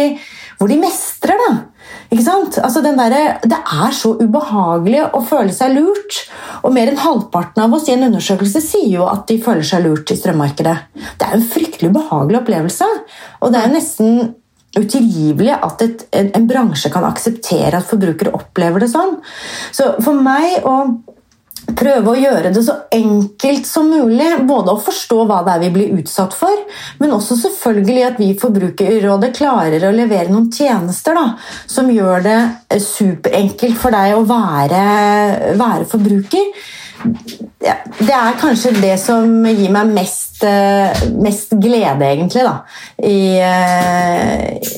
hvor 0.60 0.72
de 0.72 0.80
mestrer. 0.82 1.40
det. 1.48 1.58
Ikke 2.10 2.26
sant? 2.26 2.58
Altså 2.66 2.82
der, 2.82 3.16
det 3.46 3.58
er 3.60 3.94
så 3.94 4.16
ubehagelig 4.18 5.04
å 5.14 5.22
føle 5.26 5.54
seg 5.54 5.76
lurt. 5.78 6.24
Og 6.66 6.74
mer 6.74 6.90
enn 6.90 7.00
halvparten 7.00 7.64
av 7.64 7.76
oss 7.78 7.88
i 7.90 7.94
en 7.96 8.08
undersøkelse 8.10 8.62
sier 8.66 8.90
jo 8.98 9.08
at 9.10 9.28
de 9.30 9.38
føler 9.44 9.66
seg 9.66 9.86
lurt 9.86 10.12
i 10.12 10.18
strømmarkedet. 10.18 10.76
Det 11.20 11.28
er 11.28 11.38
en 11.38 11.48
fryktelig 11.54 11.92
ubehagelig 11.94 12.42
opplevelse. 12.42 12.90
Og 13.46 13.54
det 13.54 13.62
er 13.62 13.74
nesten 13.76 14.34
utilgivelig 14.78 15.56
at 15.58 15.82
et, 15.86 16.04
en, 16.14 16.32
en, 16.38 16.50
bransje 16.50 16.92
kan 16.94 17.08
akseptere 17.08 17.80
at 17.80 17.88
forbrukere 17.90 18.34
opplever 18.38 18.84
det 18.84 18.92
sånn. 18.92 19.18
Så 19.74 19.96
for 20.04 20.18
meg 20.20 20.66
å 20.68 20.76
prøve 21.80 22.14
å 22.14 22.18
gjøre 22.18 22.52
det 22.54 22.62
så 22.66 22.76
enkelt 22.94 23.68
som 23.68 23.90
mulig, 23.92 24.28
både 24.48 24.74
å 24.74 24.82
forstå 24.82 25.20
hva 25.28 25.42
det 25.46 25.56
er 25.56 25.64
vi 25.66 25.72
blir 25.76 26.00
utsatt 26.00 26.34
for, 26.38 26.64
men 27.02 27.14
også 27.14 27.38
selvfølgelig 27.44 28.06
at 28.08 28.22
vi 28.22 28.32
i 28.32 28.40
Forbrukerrådet 28.40 29.32
klarer 29.38 29.86
å 29.86 29.94
levere 29.94 30.32
noen 30.32 30.50
tjenester 30.54 31.18
da, 31.18 31.28
som 31.70 31.92
gjør 31.94 32.26
det 32.26 32.40
superenkelt 32.86 33.78
for 33.80 33.96
deg 33.96 34.18
å 34.18 34.26
være, 34.30 34.84
være 35.60 35.90
forbruker 35.90 37.49
ja, 37.60 37.74
det 37.98 38.14
er 38.16 38.38
kanskje 38.40 38.72
det 38.80 38.94
som 39.02 39.44
gir 39.44 39.72
meg 39.74 39.90
mest, 39.92 40.38
eh, 40.48 41.02
mest 41.20 41.52
glede, 41.60 42.08
egentlig, 42.08 42.46
da. 42.48 42.62
I, 43.04 43.36
eh, 43.44 44.70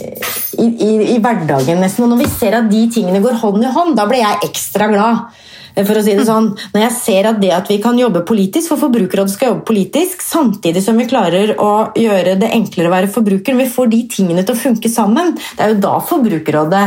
i, 0.57 0.65
i, 0.65 0.89
I, 1.13 1.19
hverdagen, 1.21 1.77
nesten. 1.77 2.07
Og 2.07 2.15
når 2.15 2.23
vi 2.23 2.31
ser 2.31 2.57
at 2.57 2.71
de 2.71 2.81
tingene 2.89 3.21
går 3.21 3.37
hånd 3.43 3.61
i 3.61 3.73
hånd, 3.75 3.93
da 3.99 4.07
blir 4.09 4.23
jeg 4.23 4.49
ekstra 4.49 4.89
glad. 4.89 5.29
For 5.77 5.95
å 5.95 6.01
si 6.03 6.15
det 6.17 6.25
sånn, 6.27 6.49
Når 6.73 6.81
jeg 6.81 6.95
ser 6.97 7.29
at 7.29 7.37
det 7.39 7.51
at 7.55 7.69
vi 7.69 7.77
kan 7.83 7.95
jobbe 7.99 8.25
politisk, 8.27 8.73
for 8.73 8.81
Forbrukerrådet 8.81 9.35
skal 9.35 9.53
jobbe 9.53 9.67
politisk, 9.69 10.25
samtidig 10.25 10.83
som 10.83 10.97
vi 10.97 11.07
klarer 11.07 11.53
å 11.61 11.93
gjøre 11.95 12.35
det 12.41 12.49
enklere 12.51 12.89
å 12.89 12.95
være 12.95 13.13
forbruker, 13.13 13.55
vi 13.61 13.69
får 13.69 13.93
de 13.93 14.01
tingene 14.11 14.43
til 14.43 14.57
å 14.57 14.63
funke 14.65 14.91
sammen, 14.91 15.35
det 15.37 15.63
er 15.63 15.75
jo 15.75 15.79
da 15.85 15.93
Forbrukerrådet 16.09 16.83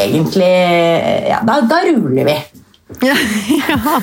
egentlig 0.00 0.50
ja, 1.28 1.44
da, 1.46 1.60
da 1.68 1.84
ruler 1.86 2.26
vi. 2.32 2.40
Ja, 2.98 3.14
ja, 3.68 4.00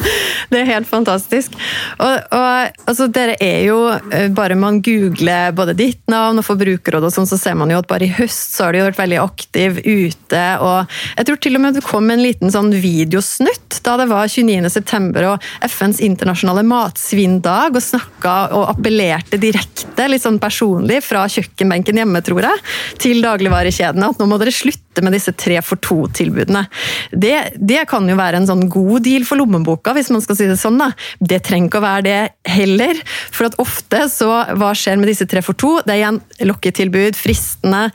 det 0.50 0.62
er 0.62 0.70
helt 0.70 0.88
fantastisk. 0.90 1.54
Og, 2.00 2.14
og 2.34 2.88
altså, 2.88 3.08
dere 3.12 3.36
er 3.44 3.66
jo 3.68 3.78
eh, 3.92 4.30
Bare 4.34 4.56
man 4.58 4.80
googler 4.86 5.52
både 5.56 5.76
ditt 5.78 6.00
navn 6.10 6.40
og 6.40 6.48
Forbrukerrådet, 6.48 7.12
sånn, 7.14 7.28
så 7.30 7.40
ser 7.40 7.58
man 7.60 7.72
jo 7.74 7.82
at 7.82 7.90
bare 7.90 8.08
i 8.08 8.14
høst 8.16 8.56
så 8.56 8.68
har 8.68 8.74
du 8.74 8.82
vært 8.86 9.02
veldig 9.02 9.20
aktiv 9.22 9.82
ute. 9.84 10.44
og 10.64 10.96
Jeg 11.18 11.28
tror 11.28 11.42
til 11.44 11.60
og 11.60 11.64
med 11.66 11.78
du 11.78 11.82
kom 11.86 12.08
en 12.14 12.24
liten 12.24 12.54
sånn 12.54 12.72
videosnutt 12.74 13.82
da 13.86 13.98
det 14.00 14.08
var 14.10 14.32
29.9. 14.32 15.26
og 15.28 15.46
FNs 15.68 16.02
internasjonale 16.04 16.64
matsvinndag, 16.68 17.76
og 17.78 17.84
snakka 17.84 18.36
og 18.58 18.66
appellerte 18.72 19.40
direkte, 19.42 20.08
litt 20.10 20.24
sånn 20.24 20.40
personlig, 20.42 21.02
fra 21.06 21.26
kjøkkenbenken 21.32 22.00
hjemme, 22.02 22.24
tror 22.26 22.48
jeg, 22.48 22.64
til 23.04 23.22
dagligvarekjedene 23.26 24.12
at 24.12 24.20
nå 24.22 24.28
må 24.30 24.40
dere 24.42 24.56
slutte 24.56 25.04
med 25.06 25.14
disse 25.14 25.34
tre 25.38 25.60
for 25.66 25.80
to-tilbudene. 25.84 26.66
Det, 27.12 27.36
det 27.60 27.86
kan 27.92 28.08
jo 28.10 28.18
være 28.18 28.42
en 28.42 28.50
sånn 28.50 28.66
god 28.66 28.77
god 28.78 29.06
deal 29.08 29.26
for 29.28 29.40
lommeboka, 29.42 29.96
hvis 29.98 30.12
man 30.14 30.24
skal 30.24 30.40
si 30.40 30.48
det 30.50 30.60
sånn. 30.62 30.80
da. 30.82 30.92
Det 31.20 31.42
trenger 31.48 31.72
ikke 31.72 31.82
å 31.82 31.88
være 31.88 32.06
det 32.08 32.22
heller. 32.54 33.04
For 33.34 33.50
at 33.50 33.60
ofte 33.62 34.06
så, 34.14 34.32
hva 34.58 34.72
skjer 34.78 35.00
med 35.02 35.12
disse 35.12 35.28
tre 35.30 35.44
for 35.46 35.58
to? 35.58 35.78
Det 35.86 35.96
er 35.96 36.04
igjen 36.04 36.22
lokketilbud, 36.48 37.18
fristende, 37.18 37.88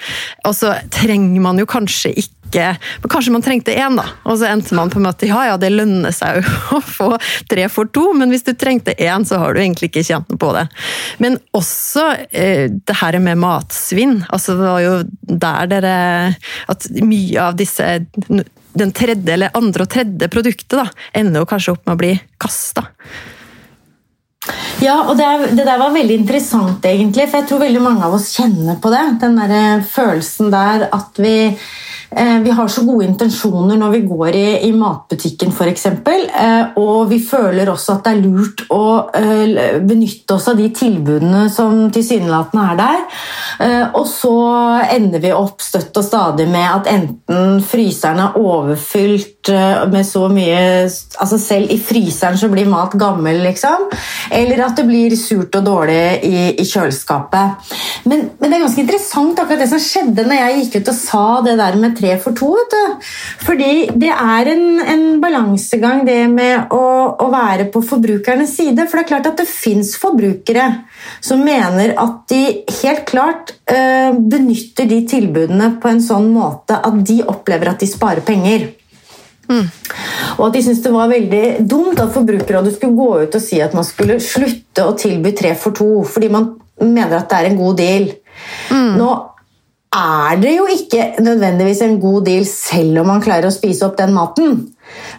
og 0.46 0.56
så 0.58 0.76
trenger 0.92 1.42
man 1.44 1.60
jo 1.60 1.68
kanskje 1.70 2.14
ikke 2.24 2.42
men 2.52 3.08
Kanskje 3.08 3.32
man 3.32 3.44
trengte 3.44 3.74
én, 3.74 3.96
da, 3.96 4.04
og 4.28 4.38
så 4.40 4.50
endte 4.50 4.76
man 4.76 4.90
på 4.92 5.00
en 5.00 5.06
måte 5.06 5.28
ja 5.28 5.40
ja, 5.48 5.56
det 5.60 5.70
lønner 5.72 6.12
seg 6.14 6.42
jo 6.42 6.52
å 6.78 6.80
få 6.84 7.08
tre 7.50 7.64
for 7.72 7.88
to, 7.88 8.10
men 8.16 8.32
hvis 8.32 8.44
du 8.46 8.52
trengte 8.58 8.92
én, 8.92 9.24
så 9.28 9.40
har 9.40 9.54
du 9.54 9.62
egentlig 9.62 9.88
ikke 9.92 10.04
kjent 10.04 10.28
noe 10.28 10.40
på 10.40 10.52
det. 10.56 10.66
Men 11.22 11.38
også 11.56 12.06
eh, 12.28 12.68
det 12.72 12.98
her 13.00 13.18
med 13.22 13.40
matsvinn. 13.40 14.18
altså 14.28 14.56
Det 14.58 14.68
var 14.68 14.82
jo 14.84 14.94
der 15.32 15.68
dere 15.70 15.94
At 16.70 16.86
mye 17.04 17.40
av 17.40 17.56
disse 17.56 17.86
den 18.78 18.92
tredje 18.96 19.34
eller 19.34 19.54
andre 19.58 19.86
og 19.86 19.92
tredje 19.92 20.28
produktet 20.32 20.78
da, 20.78 20.88
ender 21.18 21.42
jo 21.42 21.48
kanskje 21.48 21.76
opp 21.76 21.86
med 21.86 21.94
å 21.94 22.00
bli 22.00 22.12
kasta. 22.40 22.86
Ja, 24.82 24.96
og 25.06 25.14
det, 25.18 25.28
det, 25.54 25.62
der 25.62 25.78
var 25.78 25.92
veldig 25.94 26.16
interessant, 26.24 26.82
egentlig. 26.88 27.28
For 27.30 27.42
jeg 27.42 27.50
tror 27.50 27.62
veldig 27.62 27.82
mange 27.84 28.06
av 28.08 28.16
oss 28.16 28.32
kjenner 28.34 28.80
på 28.82 28.90
det. 28.90 29.02
Den 29.22 29.38
der 29.38 29.84
følelsen 29.86 30.50
der 30.50 30.88
at 30.90 31.20
vi 31.22 31.36
eh, 31.46 31.68
vi 32.42 32.50
har 32.50 32.68
så 32.68 32.84
gode 32.86 33.06
intensjoner 33.06 33.78
når 33.80 33.94
vi 33.96 34.00
går 34.10 34.36
i, 34.36 34.46
i 34.68 34.72
matbutikken 34.76 35.52
f.eks., 35.52 35.86
eh, 35.86 36.78
og 36.80 37.08
vi 37.10 37.18
føler 37.24 37.70
også 37.72 37.96
at 37.96 38.06
det 38.06 38.12
er 38.12 38.22
lurt 38.24 38.64
å 38.72 38.84
eh, 39.16 39.78
benytte 39.84 40.36
oss 40.36 40.48
av 40.52 40.58
de 40.60 40.68
tilbudene 40.74 41.46
som 41.52 41.86
tilsynelatende 41.92 42.66
er 42.72 42.80
der. 42.80 43.02
Eh, 43.62 43.84
og 43.98 44.06
så 44.08 44.34
ender 44.92 45.22
vi 45.22 45.32
opp 45.34 45.62
støtt 45.62 45.96
og 45.98 46.06
stadig 46.06 46.48
med 46.50 46.66
at 46.68 46.90
enten 46.92 47.60
fryseren 47.66 48.22
er 48.22 48.38
overfylt 48.40 49.52
eh, 49.52 49.84
med 49.92 50.06
så 50.08 50.26
mye 50.32 50.60
altså 50.82 51.38
Selv 51.42 51.72
i 51.74 51.78
fryseren 51.80 52.36
så 52.38 52.48
blir 52.52 52.68
mat 52.70 52.94
gammel, 52.98 53.40
liksom. 53.44 53.88
Eller 54.32 54.62
at 54.66 54.76
det 54.78 54.84
blir 54.86 55.14
surt 55.18 55.54
og 55.58 55.64
dårlig 55.66 55.98
i, 56.26 56.36
i 56.60 56.64
kjøleskapet. 56.66 57.72
Men, 58.08 58.28
men, 58.38 58.48
det 58.48 58.56
er 58.56 58.64
ganske 58.64 58.82
interessant 58.84 59.40
akkurat 59.40 59.64
det 59.64 59.70
som 59.70 59.82
skjedde 59.82 60.26
når 60.26 60.38
jeg 60.38 60.60
gikk 60.60 60.76
ut 60.78 60.92
og 60.92 60.98
sa 60.98 61.24
det 61.46 61.56
der 61.60 61.78
med 61.80 61.96
tre 62.02 62.18
for 62.20 62.36
to. 62.36 62.50
vet 62.58 62.74
du. 62.74 63.08
Fordi 63.46 63.70
det 64.02 64.10
er 64.12 64.52
en, 64.52 64.66
en 64.94 65.06
balansegang, 65.22 66.04
det 66.08 66.18
med 66.32 66.74
å, 66.74 66.82
å, 67.16 67.30
være 67.32 67.68
på 67.72 67.82
forbrukernes 67.86 68.56
side. 68.58 68.86
For 68.88 68.98
det 68.98 69.06
er 69.06 69.10
klart 69.14 69.30
at 69.30 69.40
det 69.40 69.48
fins 69.48 69.94
forbrukere 70.00 70.68
som 71.22 71.42
mener 71.46 71.94
at 72.00 72.20
de 72.32 72.42
helt 72.82 73.06
klart 73.08 73.54
øh, 73.70 74.18
benytter 74.18 74.90
de 74.90 75.02
tilbudene 75.08 75.74
på 75.82 75.90
en 75.90 76.02
sånn 76.04 76.30
måte 76.34 76.78
at 76.78 77.02
de 77.06 77.22
opplever 77.24 77.72
at 77.72 77.82
de 77.82 77.90
sparer 77.90 78.24
penger. 78.26 78.70
Mm. 79.50 79.66
Og 80.38 80.46
at 80.46 80.56
de 80.56 80.62
syntes 80.64 80.82
det 80.84 80.94
var 80.94 81.10
veldig 81.10 81.44
dumt 81.68 82.00
at 82.00 82.12
Forbrukerrådet 82.14 82.76
skulle 82.76 82.96
gå 82.96 83.10
ut 83.24 83.36
og 83.36 83.44
si 83.44 83.60
at 83.62 83.74
man 83.76 83.86
skulle 83.86 84.20
slutte 84.22 84.86
å 84.86 84.96
tilby 84.98 85.34
tre 85.36 85.54
for 85.58 85.76
to, 85.76 85.90
fordi 86.08 86.30
man 86.32 86.52
mener 86.82 87.18
at 87.18 87.28
det 87.30 87.40
er 87.40 87.50
en 87.50 87.58
god 87.58 87.78
deal. 87.80 88.08
Mm. 88.72 88.94
Nå 88.98 89.10
er 89.92 90.38
det 90.40 90.54
jo 90.56 90.68
ikke 90.72 91.08
nødvendigvis 91.20 91.82
en 91.84 91.98
god 92.00 92.24
deal 92.24 92.46
selv 92.48 93.02
om 93.02 93.10
man 93.12 93.24
klarer 93.24 93.48
å 93.48 93.54
spise 93.54 93.84
opp 93.86 93.98
den 93.98 94.14
maten. 94.16 94.54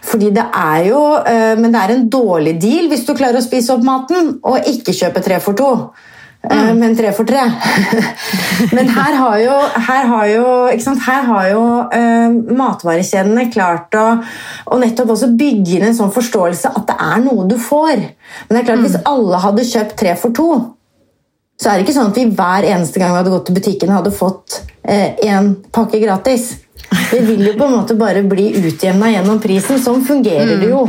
Fordi 0.04 0.30
det 0.34 0.44
er 0.54 0.88
jo, 0.88 1.02
øh, 1.18 1.58
Men 1.58 1.72
det 1.72 1.80
er 1.80 1.94
en 1.94 2.08
dårlig 2.08 2.60
deal 2.62 2.88
hvis 2.88 3.06
du 3.06 3.14
klarer 3.14 3.38
å 3.38 3.44
spise 3.44 3.74
opp 3.74 3.82
maten 3.86 4.38
og 4.42 4.66
ikke 4.70 4.94
kjøpe 4.94 5.22
tre 5.22 5.40
for 5.40 5.58
to. 5.58 5.70
Eh, 6.50 6.70
mm. 6.70 6.78
men 6.78 6.96
tre 6.96 7.12
for 7.16 7.24
tre. 7.24 7.40
men 8.76 8.90
her 8.92 9.16
har 9.16 9.38
jo, 9.40 9.54
her 9.88 10.06
har 10.10 10.26
jo, 10.28 10.46
her 11.06 11.22
har 11.30 11.48
jo 11.48 11.62
uh, 11.88 12.36
matvarekjedene 12.58 13.48
klart 13.54 13.96
å, 13.96 14.04
og 14.68 14.82
nettopp 14.82 15.14
også 15.14 15.32
bygge 15.38 15.78
inn 15.78 15.88
en 15.88 15.96
sånn 15.96 16.12
forståelse 16.12 16.74
at 16.76 16.86
det 16.90 16.98
er 17.00 17.24
noe 17.24 17.48
du 17.48 17.56
får. 17.56 18.04
Men 18.44 18.56
det 18.56 18.62
er 18.62 18.68
klart 18.68 18.82
mm. 18.82 18.88
hvis 18.88 19.02
alle 19.08 19.44
hadde 19.46 19.68
kjøpt 19.70 19.96
tre 20.02 20.16
for 20.20 20.36
to, 20.36 20.50
så 21.60 21.70
er 21.70 21.78
det 21.78 21.86
ikke 21.86 21.96
sånn 21.96 22.10
at 22.10 22.18
vi 22.18 22.26
hver 22.34 22.66
eneste 22.66 23.00
gang 23.00 23.12
vi 23.12 23.20
hadde 23.20 23.32
gått 23.34 23.46
til 23.48 23.58
butikken, 23.58 23.94
hadde 23.94 24.14
fått 24.14 24.60
én 24.84 25.30
eh, 25.30 25.50
pakke 25.74 26.00
gratis. 26.02 26.50
Det 27.10 27.20
vil 27.20 27.42
jo 27.46 27.52
på 27.58 27.66
en 27.66 27.74
måte 27.76 27.94
bare 27.98 28.22
bli 28.26 28.48
utjevna 28.58 29.10
gjennom 29.12 29.40
prisen. 29.42 29.78
Sånn 29.82 30.02
fungerer 30.06 30.56
det 30.60 30.70
jo. 30.70 30.84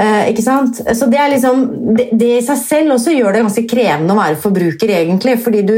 Eh, 0.00 0.30
ikke 0.32 0.44
sant? 0.44 0.80
Så 0.96 1.08
det, 1.10 1.18
er 1.20 1.32
liksom, 1.32 1.64
det, 1.96 2.08
det, 2.12 2.30
i 2.38 2.44
seg 2.44 2.60
selv 2.62 2.96
også 2.96 3.14
gjør 3.14 3.34
det 3.34 3.42
ganske 3.44 3.64
krevende 3.68 4.14
å 4.14 4.20
være 4.20 4.40
forbruker, 4.42 4.92
egentlig. 5.00 5.36
Fordi 5.44 5.62
du, 5.68 5.74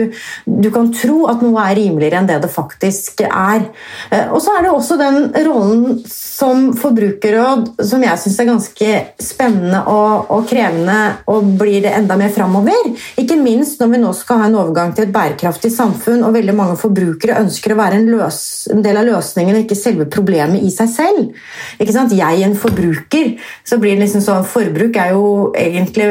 du 0.47 0.71
kan 0.75 0.91
tro 0.95 1.25
at 1.31 1.43
noe 1.45 1.65
er 1.65 1.79
rimeligere 1.79 2.21
enn 2.21 2.31
det 2.31 2.41
det 2.45 2.53
faktisk 2.53 3.25
er. 3.27 3.67
Eh, 4.11 4.29
og 4.31 4.41
så 4.45 4.57
er 4.57 4.67
det 4.67 4.75
også 4.75 4.99
den 5.01 5.21
rollen 5.49 6.01
som 6.07 6.71
forbrukerråd 6.79 7.83
som 7.87 8.05
jeg 8.05 8.23
syns 8.23 8.39
er 8.41 8.51
ganske 8.51 8.93
spennende 9.23 9.83
og, 9.91 10.31
og, 10.31 10.47
krevende, 10.51 10.99
og 11.31 11.55
blir 11.61 11.83
det 11.85 11.95
enda 11.97 12.17
mer 12.21 12.33
framover. 12.35 12.93
Ikke 13.21 13.39
minst 13.41 13.81
når 13.83 13.95
vi 13.95 14.03
nå 14.05 14.13
skal 14.17 14.43
ha 14.43 14.51
en 14.51 14.59
overgang 14.61 14.95
til 14.95 15.09
et 15.09 15.15
bærekraftig 15.15 15.73
samfunn, 15.75 16.25
og 16.27 16.35
veldig 16.37 16.57
mange 16.57 16.79
forbrukere 16.81 17.41
ønsker 17.43 17.75
å 17.75 17.81
være 17.81 18.01
en, 18.01 18.09
løs, 18.11 18.41
en 18.73 18.85
del 18.85 19.01
av 19.01 19.09
løsningen 19.09 19.50
ikke 19.59 19.79
selve 19.79 20.07
problemet 20.11 20.63
i 20.63 20.71
seg 20.73 20.91
selv. 20.93 21.41
Ikke 21.81 21.95
sant? 21.95 22.15
Jeg 22.17 22.45
en 22.47 22.57
forbruker, 22.59 23.33
så 23.67 23.79
blir 23.81 23.97
det 23.97 24.05
liksom 24.05 24.25
sånn 24.25 24.47
Forbruk 24.51 24.97
er 25.01 25.13
jo 25.15 25.51
egentlig 25.59 26.07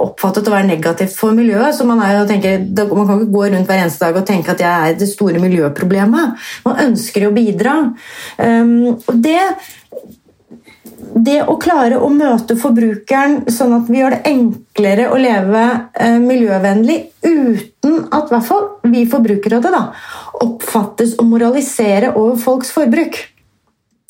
oppfattet 0.00 0.48
å 0.48 0.54
være 0.54 0.68
negativt 0.68 1.14
for 1.16 1.36
miljøet. 1.36 1.74
så 1.76 1.86
Man, 1.88 2.02
tenker, 2.28 2.66
man 2.94 3.06
kan 3.06 3.22
ikke 3.22 3.34
gå 3.34 3.46
rundt 3.46 3.70
hver 3.70 3.84
eneste 3.84 4.04
dag 4.04 4.18
og 4.20 4.26
tenke 4.28 4.54
at 4.54 4.64
jeg 4.64 4.90
er 4.90 4.98
det 4.98 5.10
store 5.10 5.42
miljøproblemet. 5.42 6.44
Man 6.66 6.84
ønsker 6.88 7.28
å 7.28 7.34
bidra. 7.34 7.78
Um, 8.38 8.94
og 8.96 9.16
det 9.24 9.40
det 11.14 11.40
å 11.48 11.56
klare 11.60 11.98
å 12.02 12.10
møte 12.12 12.56
forbrukeren 12.60 13.44
sånn 13.52 13.72
at 13.76 13.88
vi 13.88 14.00
gjør 14.00 14.16
det 14.16 14.30
enklere 14.30 15.06
å 15.12 15.18
leve 15.20 15.62
eh, 15.96 16.18
miljøvennlig 16.20 16.98
uten 17.24 18.00
at 18.12 18.32
hvert 18.32 18.48
fall 18.48 18.66
vi 18.92 19.04
Forbrukerrådet 19.08 19.72
da, 19.72 19.84
oppfattes 20.44 21.16
å 21.20 21.26
moralisere 21.28 22.12
over 22.14 22.36
folks 22.40 22.72
forbruk. 22.74 23.20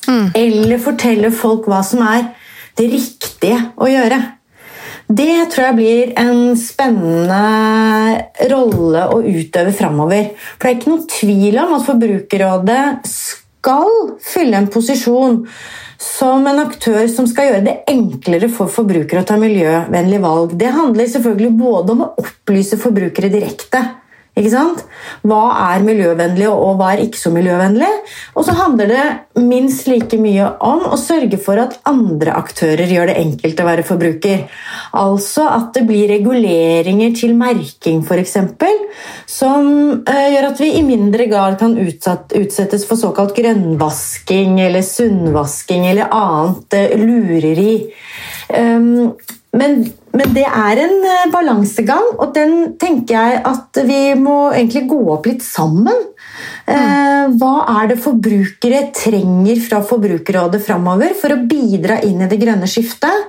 Mm. 0.09 0.33
Eller 0.37 0.83
fortelle 0.83 1.31
folk 1.33 1.69
hva 1.71 1.83
som 1.87 2.03
er 2.09 2.33
det 2.79 2.89
riktige 2.91 3.61
å 3.79 3.89
gjøre. 3.89 4.19
Det 5.05 5.51
tror 5.53 5.67
jeg 5.67 5.77
blir 5.77 6.13
en 6.19 6.55
spennende 6.57 8.49
rolle 8.51 9.05
å 9.13 9.21
utøve 9.21 9.75
framover. 9.77 10.31
For 10.57 10.65
det 10.65 10.71
er 10.71 10.79
ikke 10.79 10.93
noen 10.95 11.09
tvil 11.13 11.59
om 11.61 11.75
at 11.77 11.87
Forbrukerrådet 11.87 12.85
skal 13.09 14.15
fylle 14.25 14.59
en 14.59 14.71
posisjon 14.73 15.43
som 16.05 16.45
en 16.47 16.61
aktør 16.62 17.07
som 17.11 17.27
skal 17.31 17.49
gjøre 17.49 17.64
det 17.64 17.75
enklere 17.90 18.51
for 18.53 18.71
forbrukere 18.73 19.25
å 19.25 19.29
ta 19.29 19.38
miljøvennlige 19.40 20.25
valg. 20.25 20.57
Det 20.61 20.73
handler 20.75 21.11
selvfølgelig 21.11 21.53
både 21.59 21.95
om 21.95 22.05
å 22.05 22.11
opplyse 22.21 22.79
forbrukere 22.81 23.33
direkte? 23.33 23.81
Hva 24.35 25.42
er 25.70 25.85
miljøvennlig, 25.87 26.49
og 26.51 26.81
hva 26.81 26.88
er 26.90 27.05
ikke 27.05 27.20
så 27.20 27.31
miljøvennlig? 27.31 27.90
Og 28.35 28.42
så 28.47 28.57
handler 28.59 28.90
det 28.90 29.05
minst 29.38 29.87
like 29.87 30.18
mye 30.18 30.49
om 30.59 30.83
å 30.90 30.99
sørge 30.99 31.38
for 31.38 31.61
at 31.62 31.77
andre 31.87 32.35
aktører 32.35 32.90
gjør 32.90 33.12
det 33.12 33.18
enkelt 33.20 33.62
å 33.62 33.68
være 33.68 33.85
forbruker. 33.87 34.42
Altså 34.99 35.47
at 35.53 35.70
det 35.77 35.85
blir 35.87 36.11
reguleringer 36.11 37.14
til 37.14 37.37
merking, 37.38 38.03
f.eks., 38.03 38.35
som 39.31 39.70
uh, 40.03 40.27
gjør 40.35 40.49
at 40.51 40.64
vi 40.64 40.73
i 40.81 40.83
mindre 40.87 41.29
grad 41.31 41.55
kan 41.61 41.79
utsettes 41.79 42.88
for 42.88 42.99
såkalt 42.99 43.37
grønnvasking 43.38 44.59
eller 44.66 44.83
sunnvasking 44.87 45.87
eller 45.92 46.11
annet 46.11 46.79
uh, 46.81 46.99
lureri. 47.07 47.79
Men, 49.55 49.85
men, 50.14 50.33
det 50.35 50.45
er 50.49 50.81
en 50.83 50.97
uh, 51.05 51.29
balansegang, 51.33 52.14
og 52.19 52.33
den 52.37 52.75
tenker 52.81 53.14
jeg 53.14 53.43
at 53.47 53.81
vi 53.87 54.01
må 54.19 54.49
egentlig 54.53 54.87
gå 54.90 55.01
opp 55.14 55.31
litt 55.31 55.45
sammen. 55.47 56.11
Mm. 56.67 57.37
hva 57.38 57.51
er 57.77 57.90
det 57.93 57.97
forbrukere 58.03 58.81
trenger 58.97 59.59
fra 59.62 59.79
Forbrukerrådet 59.85 60.59
framover 60.64 61.12
for 61.14 61.31
å 61.31 61.43
bidra 61.47 62.01
inn 62.03 62.25
i 62.25 62.29
det 62.31 62.40
grønne 62.40 62.67
skiftet? 62.69 63.29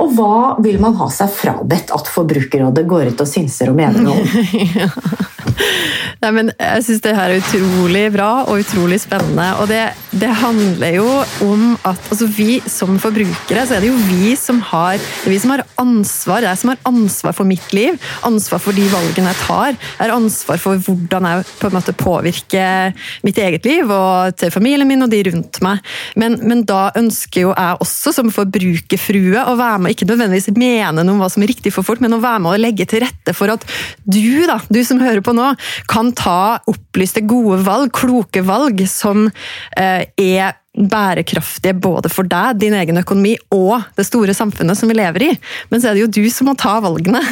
Og 0.00 0.16
hva 0.16 0.56
vil 0.64 0.80
man 0.82 0.96
ha 0.98 1.06
seg 1.14 1.30
frabedt 1.30 1.92
at 1.94 2.10
Forbrukerrådet 2.10 2.86
går 2.90 3.12
ut 3.12 3.22
og 3.22 3.30
synser 3.30 3.70
og 3.70 3.78
mener 3.78 4.02
noe 4.02 4.16
om? 4.18 4.26
Nei, 6.20 6.30
men 6.36 6.50
jeg 6.52 6.84
syns 6.84 7.00
det 7.00 7.14
her 7.16 7.32
er 7.32 7.40
utrolig 7.40 8.02
bra 8.12 8.28
og 8.42 8.60
utrolig 8.60 8.98
spennende. 9.00 9.46
Og 9.62 9.70
det, 9.70 9.80
det 10.20 10.28
handler 10.42 10.98
jo 10.98 11.06
om 11.46 11.62
at 11.88 12.10
altså 12.12 12.26
vi 12.28 12.58
som 12.68 12.98
forbrukere, 13.00 13.62
så 13.64 13.78
er 13.78 13.80
det 13.80 13.88
jo 13.88 13.96
vi 14.04 14.34
som 14.36 14.58
har, 14.68 15.00
vi 15.24 15.38
som 15.40 15.54
har 15.54 15.62
ansvar. 15.80 16.44
Jeg 16.44 16.60
som 16.60 16.74
har 16.74 16.82
ansvar 16.90 17.36
for 17.38 17.48
mitt 17.48 17.72
liv, 17.72 17.96
ansvar 18.28 18.60
for 18.60 18.76
de 18.76 18.84
valgene 18.92 19.32
jeg 19.32 19.40
tar. 19.46 19.78
Jeg 19.78 20.02
har 20.02 20.12
ansvar 20.12 20.60
for 20.60 20.82
hvordan 20.84 21.28
jeg 21.30 21.46
på 21.62 21.70
en 21.70 21.78
måte 21.78 21.96
påvirker 21.96 22.92
mitt 23.24 23.40
eget 23.40 23.70
liv 23.70 23.88
og 23.88 24.36
til 24.36 24.52
familien 24.52 24.88
min 24.90 25.06
og 25.06 25.14
de 25.14 25.22
rundt 25.30 25.62
meg. 25.64 25.80
Men, 26.20 26.36
men 26.44 26.66
da 26.68 26.90
ønsker 27.00 27.46
jo 27.46 27.54
jeg 27.54 27.80
også 27.80 28.12
som 28.18 28.28
forbrukerfrue 28.34 29.46
å 29.46 29.56
være 29.56 29.80
med, 29.86 29.96
ikke 29.96 30.10
nødvendigvis 30.12 30.52
mene 30.60 31.00
noe 31.00 31.16
om 31.16 31.24
hva 31.24 31.32
som 31.32 31.48
er 31.48 31.54
riktig 31.54 31.72
for 31.72 31.86
folk, 31.86 32.04
men 32.04 32.18
å 32.18 32.20
være 32.20 32.44
med 32.44 32.58
og 32.58 32.64
legge 32.66 32.84
til 32.92 33.06
rette 33.06 33.32
for 33.32 33.56
at 33.56 33.64
du, 34.04 34.44
da, 34.44 34.60
du 34.68 34.82
som 34.84 35.00
hører 35.00 35.24
på 35.24 35.32
nå, 35.32 35.48
kan 35.88 36.09
ta 36.16 36.60
opplyste, 36.70 37.22
gode 37.28 37.60
valg, 37.66 37.92
kloke 37.96 38.42
valg, 38.46 38.82
som 38.90 39.28
eh, 39.76 40.06
er 40.16 40.56
bærekraftige 40.70 41.74
både 41.82 42.08
for 42.12 42.28
deg, 42.30 42.60
din 42.62 42.74
egen 42.78 43.00
økonomi 43.00 43.32
og 43.50 43.82
det 43.98 44.04
store 44.06 44.34
samfunnet 44.36 44.78
som 44.78 44.90
vi 44.90 44.94
lever 45.00 45.24
i. 45.26 45.30
Men 45.70 45.82
så 45.82 45.90
er 45.90 45.96
det 45.98 46.04
jo 46.04 46.12
du 46.20 46.30
som 46.30 46.46
må 46.46 46.54
ta 46.58 46.76
valgene. 46.82 47.22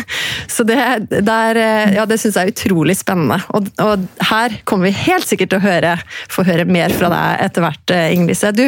Så 0.51 0.65
det, 0.67 0.79
der, 1.27 1.61
ja, 1.95 2.07
det 2.09 2.19
syns 2.19 2.39
jeg 2.39 2.49
er 2.49 2.55
utrolig 2.55 2.97
spennende. 2.99 3.39
Og, 3.55 3.69
og, 3.85 4.07
her 4.31 4.57
kommer 4.67 4.89
vi 4.89 5.05
helt 5.07 5.29
sikkert 5.29 5.53
til 5.53 5.61
å 5.61 5.67
høre, 5.69 5.95
få 6.33 6.43
høre 6.49 6.67
mer 6.69 6.93
fra 6.95 7.11
deg 7.13 7.45
etter 7.47 7.65
hvert, 7.65 7.95
eh, 7.95 8.09
Ingelise. 8.17 8.51
Du, 8.57 8.65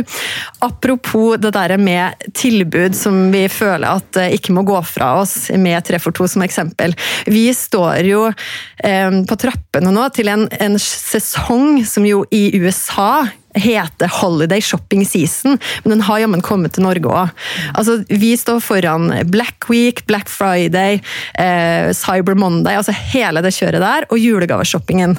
apropos 0.62 1.40
det 1.42 1.52
der 1.56 1.74
med 1.80 2.30
tilbud 2.38 2.94
som 2.96 3.18
vi 3.34 3.46
føler 3.50 3.88
at 3.90 4.20
eh, 4.20 4.36
ikke 4.38 4.54
må 4.54 4.64
gå 4.68 4.78
fra 4.86 5.16
oss, 5.24 5.50
med 5.50 5.82
tre 5.88 5.98
for 6.02 6.14
to 6.14 6.28
som 6.30 6.46
eksempel. 6.46 6.94
Vi 7.26 7.48
står 7.56 8.06
jo 8.06 8.22
eh, 8.30 9.10
på 9.26 9.40
trappene 9.40 9.90
nå 9.94 10.06
til 10.14 10.30
en, 10.30 10.46
en 10.62 10.78
sesong 10.80 11.82
som 11.88 12.06
jo 12.06 12.22
i 12.30 12.46
USA 12.60 13.26
heter 13.54 14.10
Holiday 14.20 14.60
Shopping 14.62 15.04
Season, 15.06 15.58
men 15.82 15.96
den 15.96 16.04
har 16.06 16.22
jammen 16.22 16.44
kommet 16.44 16.76
til 16.76 16.86
Norge 16.86 17.10
òg. 17.10 17.34
Altså, 17.74 18.00
vi 18.08 18.34
står 18.38 18.62
foran 18.64 19.10
Black 19.30 19.68
Week, 19.72 20.04
Black 20.06 20.30
Friday, 20.30 21.00
eh, 21.34 21.90
Cyber 21.96 22.38
Monday, 22.38 22.76
altså 22.76 22.94
hele 23.12 23.42
det 23.44 23.54
kjøret 23.56 23.82
der, 23.82 24.08
og 24.10 24.18
julegaveshoppingen. 24.22 25.18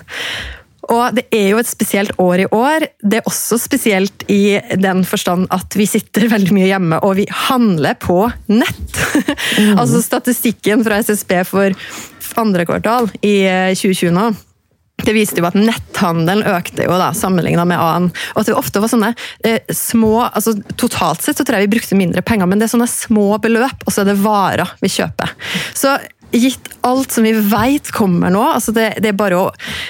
Og 0.92 1.16
det 1.16 1.28
er 1.36 1.52
jo 1.52 1.60
et 1.62 1.70
spesielt 1.70 2.16
år 2.20 2.44
i 2.44 2.48
år. 2.52 2.88
Det 3.00 3.20
er 3.20 3.28
også 3.30 3.60
spesielt 3.62 4.26
i 4.32 4.58
den 4.82 5.04
forstand 5.08 5.46
at 5.54 5.78
vi 5.78 5.86
sitter 5.90 6.26
veldig 6.32 6.56
mye 6.58 6.70
hjemme 6.72 7.00
og 7.06 7.16
vi 7.22 7.28
handler 7.48 8.00
på 8.02 8.24
nett. 8.52 8.88
Mm. 9.52 9.78
altså 9.82 10.00
Statistikken 10.02 10.84
fra 10.86 11.02
SSB 11.04 11.32
for 11.48 11.76
andre 12.40 12.64
kvartal 12.66 13.10
i 13.20 13.44
2020 13.76 14.08
eh, 14.08 14.14
nå 14.16 14.26
det 15.06 15.16
viste 15.18 15.42
jo 15.42 15.48
at 15.50 15.58
netthandelen 15.58 16.46
økte 16.56 16.88
jo 16.88 16.96
da, 17.00 17.12
sammenlignet 17.18 17.70
med 17.70 17.82
annen. 17.82 18.12
Og 18.36 18.44
at 18.44 18.52
det 18.52 18.58
ofte 18.58 18.84
var 18.84 18.92
sånne 18.92 19.14
eh, 19.48 19.62
små 19.76 20.18
altså 20.28 20.56
Totalt 20.80 21.24
sett 21.24 21.40
så 21.40 21.46
tror 21.46 21.60
jeg 21.60 21.70
vi 21.70 21.76
brukte 21.76 21.98
mindre 21.98 22.24
penger, 22.26 22.50
men 22.50 22.60
det 22.62 22.68
er 22.68 22.76
sånne 22.76 22.90
små 22.90 23.36
beløp, 23.42 23.86
og 23.86 23.94
så 23.94 24.04
er 24.04 24.12
det 24.12 24.22
varer 24.22 24.74
vi 24.82 24.92
kjøper. 24.92 25.34
Så 25.78 25.96
gitt 26.32 26.70
alt 26.82 27.12
som 27.12 27.26
vi 27.28 27.34
vet 27.34 27.92
kommer 27.92 28.32
nå 28.32 28.42
altså 28.54 28.72
det, 28.76 28.88
det, 29.04 29.12
er 29.12 29.18
bare 29.20 29.38
å, 29.38 29.48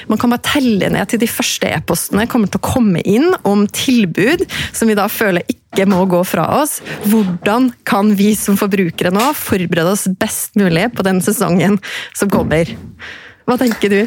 Man 0.09 0.19
kan 0.21 0.33
bare 0.33 0.45
telle 0.45 0.89
ned 0.93 1.11
til 1.11 1.21
de 1.21 1.29
første 1.29 1.69
e-postene 1.69 2.27
kommer 2.29 2.51
til 2.51 2.61
å 2.61 2.65
komme 2.65 3.03
inn 3.05 3.31
om 3.47 3.67
tilbud 3.69 4.45
som 4.73 4.89
vi 4.89 4.97
da 4.97 5.07
føler 5.11 5.45
ikke 5.47 5.85
må 5.87 6.03
gå 6.11 6.19
fra 6.27 6.43
oss. 6.59 6.79
Hvordan 7.07 7.69
kan 7.87 8.11
vi 8.19 8.33
som 8.35 8.57
forbrukere 8.59 9.13
nå 9.13 9.29
forberede 9.37 9.93
oss 9.93 10.07
best 10.19 10.57
mulig 10.59 10.89
på 10.97 11.05
den 11.07 11.21
sesongen 11.23 11.77
som 12.17 12.31
kommer? 12.33 12.73
Hva 13.49 13.57
tenker 13.57 13.91
du? 13.91 13.99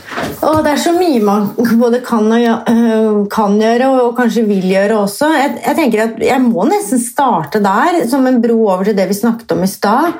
Og 0.46 0.60
det 0.64 0.74
er 0.74 0.80
så 0.80 0.92
mye 0.94 1.22
man 1.24 1.48
både 1.82 2.00
kan, 2.06 2.30
og, 2.32 2.68
øh, 2.70 3.24
kan 3.32 3.56
gjøre 3.60 3.90
og 4.04 4.12
kanskje 4.18 4.46
vil 4.48 4.68
gjøre 4.70 4.98
også. 5.04 5.30
Jeg, 5.34 5.56
jeg, 5.64 5.78
tenker 5.80 6.04
at 6.06 6.22
jeg 6.28 6.42
må 6.44 6.66
nesten 6.70 7.02
starte 7.02 7.62
der, 7.64 8.04
som 8.10 8.26
en 8.30 8.40
bro 8.44 8.60
over 8.68 8.86
til 8.88 8.98
det 8.98 9.08
vi 9.10 9.18
snakket 9.18 9.56
om 9.56 9.64
i 9.66 9.70
stad. 9.70 10.14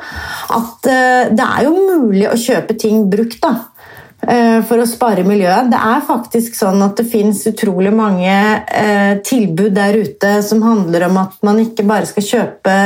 At 0.55 0.91
uh, 0.91 1.31
det 1.35 1.47
er 1.47 1.69
jo 1.69 1.77
mulig 1.77 2.27
å 2.31 2.39
kjøpe 2.39 2.77
ting 2.81 3.07
brukt. 3.11 3.41
da 3.45 3.55
øh, 3.55 3.74
for 4.69 4.81
å 4.81 4.87
spare 4.89 5.25
miljøet. 5.27 5.71
Det 5.73 5.81
er 5.81 6.05
faktisk 6.07 6.57
sånn 6.59 6.83
at 6.85 6.99
det 7.01 7.07
fins 7.11 7.43
utrolig 7.51 7.93
mange 7.95 8.31
eh, 8.31 9.19
tilbud 9.27 9.75
der 9.77 9.99
ute 10.01 10.37
som 10.47 10.63
handler 10.65 11.09
om 11.09 11.19
at 11.25 11.37
man 11.47 11.61
ikke 11.63 11.87
bare 11.89 12.09
skal 12.09 12.27
kjøpe 12.29 12.77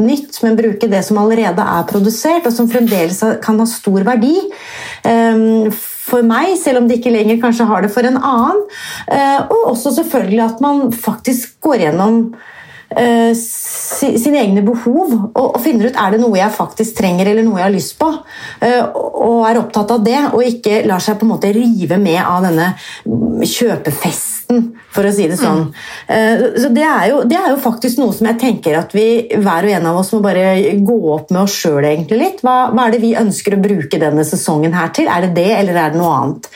nytt, 0.00 0.38
men 0.44 0.58
bruke 0.58 0.88
det 0.90 1.02
som 1.06 1.20
allerede 1.20 1.64
er 1.64 1.86
produsert, 1.90 2.46
og 2.46 2.54
som 2.54 2.70
fremdeles 2.70 3.20
kan 3.44 3.60
ha 3.60 3.68
stor 3.68 4.06
verdi. 4.06 4.34
Ehm, 5.08 5.70
for 6.06 6.26
meg, 6.26 6.54
selv 6.60 6.82
om 6.82 6.88
de 6.88 6.98
ikke 7.00 7.14
lenger 7.14 7.40
kanskje 7.42 7.66
har 7.68 7.82
det 7.82 7.92
for 7.94 8.06
en 8.06 8.18
annen. 8.20 8.60
Eh, 9.10 9.40
og 9.46 9.72
også 9.72 9.96
selvfølgelig 9.98 10.44
at 10.44 10.62
man 10.64 10.92
faktisk 10.94 11.58
går 11.66 11.88
gjennom 11.88 12.20
eh, 12.94 13.32
sine 13.36 14.42
egne 14.42 14.62
behov 14.66 15.14
og, 15.32 15.58
finner 15.62 15.90
ut 15.90 15.98
er 15.98 16.14
det 16.14 16.20
noe 16.22 16.38
jeg 16.38 16.54
faktisk 16.54 17.00
trenger 17.00 17.30
eller 17.30 17.46
noe 17.46 17.60
jeg 17.60 17.66
har 17.66 17.74
lyst 17.74 17.96
på. 18.00 18.12
uh, 18.62 18.82
og 19.26 19.42
er 19.48 19.58
opptatt 19.58 19.90
av 19.94 20.04
det, 20.04 20.18
og 20.36 20.44
ikke 20.44 20.82
lar 20.86 21.02
seg 21.02 21.18
på 21.18 21.26
en 21.26 21.32
måte 21.32 21.50
rive 21.54 21.98
med 22.00 22.18
av 22.20 22.44
denne 22.44 22.68
kjøpefesten, 23.46 24.60
for 24.94 25.08
å 25.08 25.12
si 25.14 25.26
det 25.30 25.38
sånn. 25.40 25.64
Mm. 26.06 26.44
Så 26.62 26.70
det 26.74 26.84
er, 26.84 27.06
jo, 27.10 27.22
det 27.28 27.38
er, 27.38 27.48
jo, 27.50 27.58
faktisk 27.62 27.98
noe 28.00 28.14
som 28.14 28.28
jeg 28.30 28.38
tenker 28.40 28.76
at 28.78 28.92
vi 28.94 29.06
hver 29.32 29.66
og 29.66 29.74
en 29.78 29.88
av 29.90 30.00
oss 30.02 30.12
må 30.14 30.20
bare 30.24 30.76
gå 30.86 30.98
opp 31.14 31.32
med 31.34 31.42
oss 31.42 31.56
sjøl 31.56 31.86
litt. 32.12 32.44
Hva, 32.44 32.56
hva, 32.72 32.86
er 32.86 32.94
det 32.94 33.02
vi 33.02 33.14
ønsker 33.18 33.56
å 33.56 33.62
bruke 33.62 34.00
denne 34.02 34.26
sesongen 34.28 34.76
her 34.76 34.92
til? 34.96 35.10
Er 35.10 35.26
det 35.26 35.32
det, 35.40 35.48
eller 35.56 35.80
er 35.80 35.94
det 35.94 36.00
noe 36.00 36.12
annet? 36.20 36.50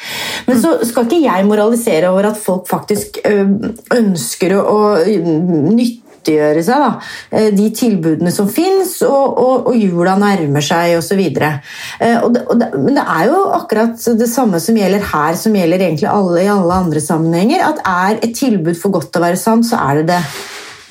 Men 0.47 0.63
så 0.63 0.77
skal 0.87 1.09
ikke 1.09 1.25
jeg 1.25 1.49
moralisere 1.49 2.13
over 2.13 2.31
at 2.31 2.41
folk 2.41 2.69
faktisk 2.71 3.21
ønsker 3.25 4.57
å 4.61 4.79
nytte 5.09 6.10
nyttiggjøre 6.21 6.63
seg 6.65 6.83
da, 6.83 6.91
eh, 7.33 7.51
de 7.55 7.71
tilbudene 7.73 8.31
som 8.33 8.49
fins, 8.49 9.01
og, 9.03 9.39
og, 9.39 9.67
og, 9.71 9.77
jula 9.77 10.17
nærmer 10.19 10.61
seg 10.61 10.99
osv. 10.99 11.21
Eh, 12.01 12.21
men 12.77 12.95
det 12.95 13.05
er 13.05 13.27
jo 13.31 13.43
akkurat 13.57 13.97
det 14.19 14.29
samme 14.29 14.61
som 14.61 14.77
gjelder 14.77 15.01
her, 15.13 15.35
som 15.37 15.55
gjelder 15.55 15.81
egentlig 15.81 16.11
alle 16.11 16.45
i 16.45 16.51
alle 16.51 16.81
andre 16.85 17.01
sammenhenger. 17.01 17.65
At 17.65 17.83
er 17.85 18.21
et 18.21 18.37
tilbud 18.37 18.77
for 18.79 18.91
godt 18.91 19.13
til 19.13 19.23
å 19.23 19.27
være 19.29 19.41
sant, 19.41 19.67
så 19.67 19.81
er 19.81 20.01
det 20.01 20.09
det. 20.15 20.23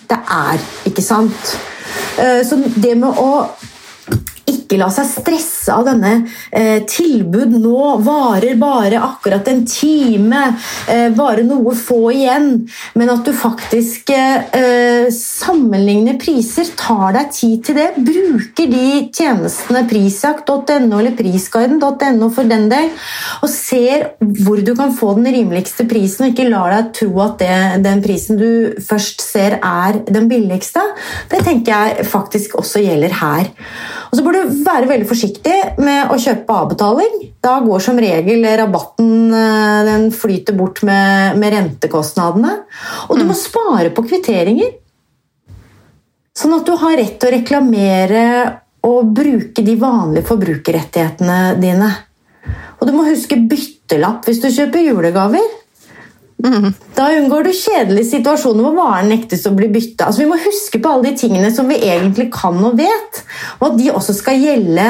Det 0.09 0.17
er 0.17 0.69
ikke 0.89 1.05
sant. 1.05 1.57
Eh, 2.17 2.41
så 2.45 2.57
det 2.57 2.95
med 2.97 3.09
å 3.09 3.45
ikke 4.69 4.77
la 4.83 4.89
seg 4.93 5.07
stresse 5.09 5.73
av 5.73 5.87
denne 5.87 6.11
eh, 6.53 6.83
tilbud 6.85 7.55
nå 7.57 7.95
varer 8.05 8.53
bare 8.61 8.99
akkurat 9.01 9.47
en 9.49 9.63
time, 9.65 10.43
eh, 10.91 11.07
bare 11.15 11.41
noe 11.47 11.73
få 11.77 12.11
igjen, 12.13 12.51
men 12.93 13.09
at 13.09 13.25
du 13.25 13.33
faktisk 13.33 14.11
eh, 14.13 15.09
sammenligner 15.13 16.19
priser, 16.21 16.69
tar 16.77 17.15
deg 17.17 17.33
tid 17.33 17.65
til 17.65 17.79
det, 17.79 17.87
bruker 17.97 18.69
de 18.69 18.85
tjenestene 19.09 19.83
prisjakt.no 19.89 20.99
eller 20.99 21.17
prisguiden.no 21.17 22.29
for 22.35 22.49
den 22.49 22.69
del, 22.69 22.93
og 23.41 23.49
ser 23.49 24.11
hvor 24.19 24.61
du 24.61 24.75
kan 24.77 24.93
få 24.93 25.15
den 25.17 25.31
rimeligste 25.33 25.87
prisen, 25.89 26.27
og 26.27 26.35
ikke 26.35 26.49
lar 26.51 26.75
deg 26.75 26.93
tro 27.01 27.23
at 27.25 27.39
det, 27.41 27.59
den 27.87 28.05
prisen 28.05 28.37
du 28.37 28.49
først 28.85 29.25
ser 29.25 29.57
er 29.57 30.03
den 30.05 30.29
billigste. 30.29 30.83
Det 31.31 31.41
tenker 31.47 31.73
jeg 31.73 32.05
faktisk 32.09 32.59
også 32.61 32.85
gjelder 32.85 33.17
her. 33.23 33.49
Og 34.09 34.17
så 34.17 34.23
bør 34.25 34.39
du 34.39 34.53
være 34.65 34.89
veldig 34.89 35.07
forsiktig 35.09 35.55
med 35.85 36.09
å 36.09 36.17
kjøpe 36.17 36.55
avbetaling. 36.63 37.17
Da 37.45 37.59
går 37.61 37.83
som 37.85 37.99
regel 38.01 38.45
rabatten 38.57 39.35
eh, 39.37 39.81
den 39.85 40.07
flyter 40.15 40.57
bort 40.57 40.81
med, 40.87 41.37
med 41.37 41.53
rentekostnadene. 41.53 42.55
Og 43.07 43.19
du 43.19 43.23
må 43.23 43.35
mm. 43.35 43.41
spare 43.41 43.93
på 43.93 44.05
kvitteringer. 44.09 44.73
Sånn 46.39 46.55
at 46.55 46.65
du 46.65 46.73
har 46.79 46.97
rett 46.97 47.19
til 47.19 47.29
å 47.29 47.35
reklamere 47.35 48.25
og 48.87 49.13
bruke 49.13 49.61
de 49.65 49.75
vanlige 49.77 50.27
forbrukerrettighetene 50.29 51.39
dine. 51.59 51.89
Og 52.79 52.87
du 52.87 52.95
må 52.95 53.05
huske 53.09 53.37
byttelapp 53.51 54.25
hvis 54.25 54.41
du 54.41 54.47
kjøper 54.47 54.87
julegaver. 54.87 55.58
Da 56.95 57.09
unngår 57.17 57.43
du 57.43 57.51
kjedelige 57.51 58.07
situasjoner 58.13 58.63
hvor 58.63 58.77
varen 58.77 59.09
nektes 59.11 59.43
å 59.49 59.51
bli 59.55 59.67
bytta. 59.71 60.07
Altså, 60.07 60.23
vi 60.23 60.29
må 60.29 60.39
huske 60.39 60.79
på 60.79 60.93
alle 60.93 61.09
de 61.09 61.19
tingene 61.19 61.51
som 61.51 61.67
vi 61.67 61.81
egentlig 61.83 62.29
kan 62.31 62.55
og 62.63 62.77
vet, 62.79 63.21
og 63.59 63.71
at 63.71 63.77
de 63.79 63.89
også 63.91 64.15
skal 64.15 64.39
gjelde 64.39 64.87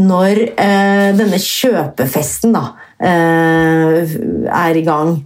når 0.00 0.42
eh, 0.50 1.08
denne 1.18 1.38
kjøpefesten 1.42 2.56
da, 2.56 2.64
eh, 2.98 4.16
er 4.64 4.80
i 4.80 4.86
gang. 4.86 5.20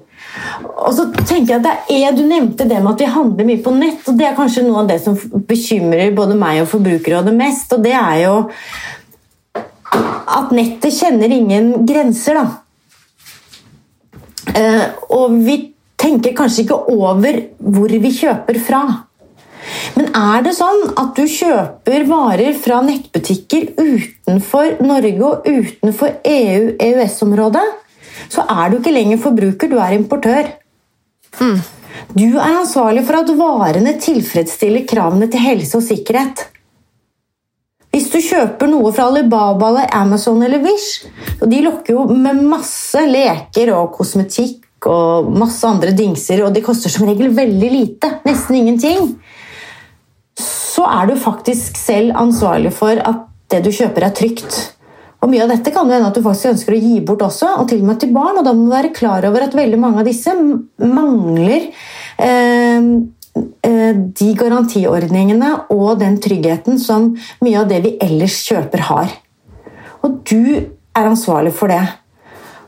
Og 0.82 0.92
så 0.96 1.08
tenker 1.12 1.54
jeg 1.54 1.61
at 1.61 1.90
er, 1.92 2.14
Du 2.16 2.22
nevnte 2.24 2.64
det 2.68 2.78
med 2.80 2.94
at 2.94 3.02
vi 3.04 3.12
handler 3.16 3.48
mye 3.48 3.64
på 3.64 3.72
nett, 3.76 4.04
og 4.08 4.16
det 4.18 4.28
er 4.28 4.37
kanskje 4.37 4.64
noe 4.66 4.85
av 4.85 4.92
det 4.92 5.00
som 5.04 5.16
bekymrer 5.16 6.14
både 6.16 6.37
meg 6.38 6.62
og 6.62 6.70
Forbrukerrådet 6.72 7.35
mest. 7.37 7.72
og 7.72 7.85
det 7.85 7.96
er 7.96 8.24
jo 8.26 8.37
at 10.32 10.52
nettet 10.56 10.94
kjenner 10.96 11.32
ingen 11.32 11.87
grenser. 11.88 12.40
da. 12.40 12.62
Eh, 14.50 14.85
og 15.14 15.38
vi 15.46 15.59
tenker 16.02 16.35
kanskje 16.37 16.64
ikke 16.66 16.78
over 16.92 17.38
hvor 17.62 17.92
vi 18.02 18.12
kjøper 18.16 18.59
fra. 18.62 18.83
Men 19.94 20.09
er 20.18 20.42
det 20.42 20.55
sånn 20.57 20.88
at 20.98 21.12
du 21.14 21.22
kjøper 21.31 22.07
varer 22.09 22.57
fra 22.59 22.81
nettbutikker 22.83 23.68
utenfor 23.78 24.81
Norge 24.83 25.28
og 25.28 25.46
utenfor 25.46 26.16
EU-EØS-området, 26.26 27.68
så 28.33 28.44
er 28.50 28.72
du 28.72 28.81
ikke 28.81 28.94
lenger 28.94 29.22
forbruker, 29.22 29.70
du 29.70 29.78
er 29.78 29.94
importør. 29.94 30.50
Mm. 31.38 31.61
Du 32.16 32.26
er 32.26 32.59
ansvarlig 32.59 33.05
for 33.07 33.20
at 33.20 33.31
varene 33.38 33.94
tilfredsstiller 34.02 34.88
kravene 34.88 35.28
til 35.31 35.44
helse 35.44 35.78
og 35.78 35.87
sikkerhet. 35.87 36.48
Du 38.12 38.18
kjøper 38.20 38.68
noe 38.68 38.90
fra 38.92 39.07
Alibaba, 39.09 39.70
eller 39.70 39.94
Amazon 39.96 40.42
eller 40.44 40.61
Wish, 40.64 41.07
og 41.40 41.46
de 41.51 41.62
lokker 41.64 41.96
jo 41.96 42.05
med 42.12 42.42
masse 42.44 43.01
leker 43.09 43.72
og 43.77 43.94
kosmetikk 43.96 44.88
og 44.90 45.31
masse 45.38 45.64
andre 45.64 45.94
dingser, 45.96 46.42
og 46.44 46.53
de 46.53 46.64
koster 46.64 46.92
som 46.92 47.07
regel 47.09 47.33
veldig 47.35 47.70
lite, 47.72 48.11
nesten 48.27 48.59
ingenting, 48.59 49.14
så 50.42 50.85
er 50.88 51.09
du 51.09 51.16
faktisk 51.20 51.79
selv 51.79 52.16
ansvarlig 52.18 52.75
for 52.77 53.01
at 53.01 53.27
det 53.53 53.62
du 53.64 53.72
kjøper, 53.72 54.09
er 54.09 54.16
trygt. 54.16 54.61
Og 55.22 55.31
Mye 55.31 55.44
av 55.44 55.53
dette 55.53 55.70
kan 55.70 55.87
jo 55.87 55.94
hende 55.94 56.09
at 56.11 56.16
du 56.18 56.25
faktisk 56.25 56.51
ønsker 56.51 56.75
å 56.75 56.83
gi 56.83 57.01
bort 57.07 57.22
også, 57.25 57.55
og 57.62 57.68
til 57.70 57.83
og 57.85 57.90
med 57.92 58.01
til 58.03 58.12
barn. 58.14 58.40
og 58.40 58.46
Da 58.46 58.55
må 58.57 58.66
du 58.66 58.72
være 58.72 58.94
klar 58.96 59.25
over 59.29 59.44
at 59.44 59.55
veldig 59.55 59.79
mange 59.79 60.03
av 60.03 60.09
disse 60.09 60.33
mangler 60.83 61.68
Eh, 62.18 62.83
de 63.33 64.29
garantiordningene 64.37 65.53
og 65.73 66.01
den 66.03 66.18
tryggheten 66.21 66.77
som 66.81 67.12
mye 67.40 67.62
av 67.62 67.71
det 67.71 67.79
vi 67.87 67.92
ellers 68.05 68.37
kjøper, 68.45 68.83
har. 68.90 69.14
Og 70.05 70.18
du 70.29 70.68
er 70.92 71.09
ansvarlig 71.09 71.55
for 71.57 71.73
det. 71.73 71.81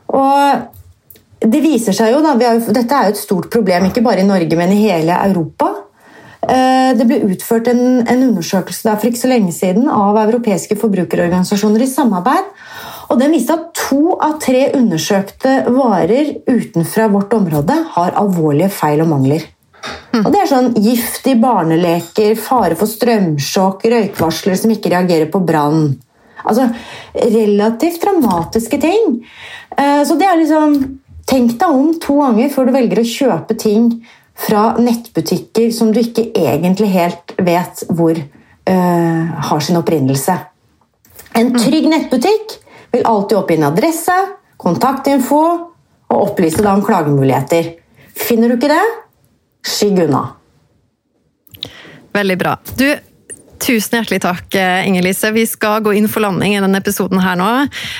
Og 0.09 1.45
det 1.45 1.61
viser 1.61 1.95
seg 1.95 2.13
jo, 2.13 2.21
da, 2.25 2.33
Dette 2.35 2.85
er 2.85 3.09
jo 3.09 3.15
et 3.15 3.21
stort 3.21 3.49
problem, 3.53 3.89
ikke 3.89 4.03
bare 4.05 4.23
i 4.23 4.27
Norge, 4.27 4.57
men 4.57 4.73
i 4.73 4.81
hele 4.87 5.17
Europa. 5.27 5.71
Eh, 6.45 6.91
det 6.97 7.07
ble 7.09 7.23
utført 7.25 7.69
en, 7.71 8.03
en 8.05 8.23
undersøkelse 8.29 8.85
der 8.85 8.99
for 9.01 9.09
ikke 9.09 9.23
så 9.23 9.31
lenge 9.31 9.53
siden 9.55 9.89
av 9.89 10.17
europeiske 10.21 10.77
forbrukerorganisasjoner 10.81 11.85
i 11.85 11.89
samarbeid. 11.89 12.51
og 13.09 13.19
Den 13.21 13.33
viste 13.33 13.57
at 13.57 13.71
to 13.77 14.17
av 14.21 14.37
tre 14.43 14.67
undersøkte 14.77 15.57
varer 15.73 16.35
utenfra 16.49 17.09
vårt 17.13 17.33
område 17.37 17.77
har 17.97 18.17
alvorlige 18.21 18.71
feil 18.73 19.05
og 19.05 19.11
mangler. 19.13 19.45
Og 20.23 20.31
det 20.31 20.41
er 20.41 20.49
sånn 20.51 20.73
gift 20.79 21.27
i 21.27 21.35
barneleker, 21.39 22.35
fare 22.39 22.77
for 22.79 22.89
strømsjokk, 22.89 23.85
røykvarsler 23.91 24.59
som 24.59 24.73
ikke 24.75 24.93
reagerer 24.93 25.31
på 25.31 25.41
brann. 25.45 25.89
Altså 26.45 26.69
relativt 27.15 28.03
dramatiske 28.03 28.79
ting. 28.81 29.17
Eh, 29.77 30.01
så 30.05 30.17
det 30.19 30.29
er 30.29 30.39
liksom 30.39 30.77
tenk 31.25 31.55
deg 31.59 31.67
om 31.67 31.93
to 32.01 32.19
ganger 32.21 32.51
før 32.53 32.69
du 32.69 32.75
velger 32.75 33.01
å 33.01 33.09
kjøpe 33.09 33.57
ting 33.59 33.89
fra 34.35 34.75
nettbutikker 34.77 35.71
som 35.73 35.93
du 35.95 36.01
ikke 36.01 36.27
egentlig 36.35 36.91
helt 36.91 37.33
vet 37.39 37.85
hvor 37.87 38.17
uh, 38.19 39.21
har 39.47 39.63
sin 39.63 39.79
opprinnelse. 39.79 40.35
En 41.39 41.53
trygg 41.55 41.87
nettbutikk 41.91 42.57
vil 42.91 43.07
alltid 43.07 43.37
oppgi 43.39 43.57
en 43.57 43.69
adresse, 43.69 44.17
kontaktinfo 44.59 45.41
og 46.11 46.17
opplyse 46.19 46.59
deg 46.59 46.71
om 46.73 46.83
klagemuligheter. 46.85 47.71
Finner 48.15 48.51
du 48.51 48.57
ikke 48.59 48.71
det, 48.75 48.83
skygg 49.65 50.03
unna. 50.05 50.23
Veldig 52.15 52.37
bra. 52.39 52.57
Du, 52.77 52.87
Tusen 53.61 53.99
hjertelig 53.99 54.19
takk, 54.23 54.55
Inger-Lise. 54.55 55.31
Vi 55.35 55.45
skal 55.47 55.83
gå 55.85 55.93
inn 55.95 56.07
for 56.11 56.23
landing 56.25 56.55
i 56.55 56.61
denne 56.61 56.79
episoden 56.81 57.21
her 57.23 57.37
nå. 57.39 57.47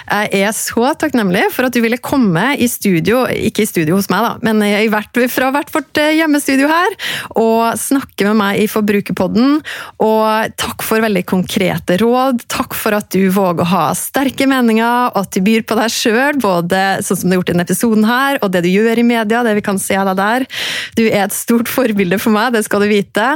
Jeg 0.09 0.41
er 0.43 0.53
så 0.55 0.91
takknemlig 0.99 1.45
for 1.55 1.67
at 1.67 1.75
du 1.75 1.79
ville 1.83 1.99
komme 2.01 2.43
i 2.59 2.67
studio, 2.69 3.23
ikke 3.29 3.63
i 3.63 3.69
studio 3.69 3.95
hos 3.97 4.09
meg, 4.11 4.25
da, 4.25 4.33
men 4.45 4.61
hvert, 4.91 5.15
fra 5.31 5.51
hvert 5.55 5.71
vårt 5.73 6.01
eh, 6.01 6.15
hjemmestudio 6.19 6.67
her, 6.69 6.95
og 7.39 7.79
snakke 7.79 8.27
med 8.27 8.39
meg 8.41 8.61
i 8.63 8.67
Forbrukerpodden. 8.71 9.59
Og 10.03 10.55
takk 10.59 10.85
for 10.85 11.03
veldig 11.03 11.23
konkrete 11.29 11.99
råd. 12.01 12.43
Takk 12.51 12.75
for 12.77 12.97
at 12.97 13.09
du 13.15 13.23
våger 13.33 13.63
å 13.65 13.71
ha 13.71 13.85
sterke 13.97 14.49
meninger, 14.51 15.11
og 15.13 15.21
at 15.23 15.33
du 15.35 15.41
byr 15.45 15.65
på 15.67 15.79
deg 15.79 15.93
sjøl, 15.93 16.41
både 16.43 16.83
sånn 17.05 17.21
som 17.21 17.31
du 17.31 17.35
har 17.35 17.41
gjort 17.41 17.53
i 17.53 17.55
denne 17.55 17.67
episoden 17.67 18.09
her, 18.09 18.41
og 18.41 18.53
det 18.53 18.65
du 18.67 18.71
gjør 18.73 19.01
i 19.01 19.07
media, 19.07 19.43
det 19.45 19.55
vi 19.57 19.65
kan 19.65 19.81
se 19.81 19.97
av 19.99 20.11
deg 20.11 20.19
der. 20.19 20.47
Du 20.99 21.05
er 21.07 21.25
et 21.25 21.35
stort 21.35 21.71
forbilde 21.71 22.19
for 22.21 22.35
meg, 22.35 22.51
det 22.55 22.65
skal 22.67 22.83
du 22.83 22.89
vite. 22.91 23.31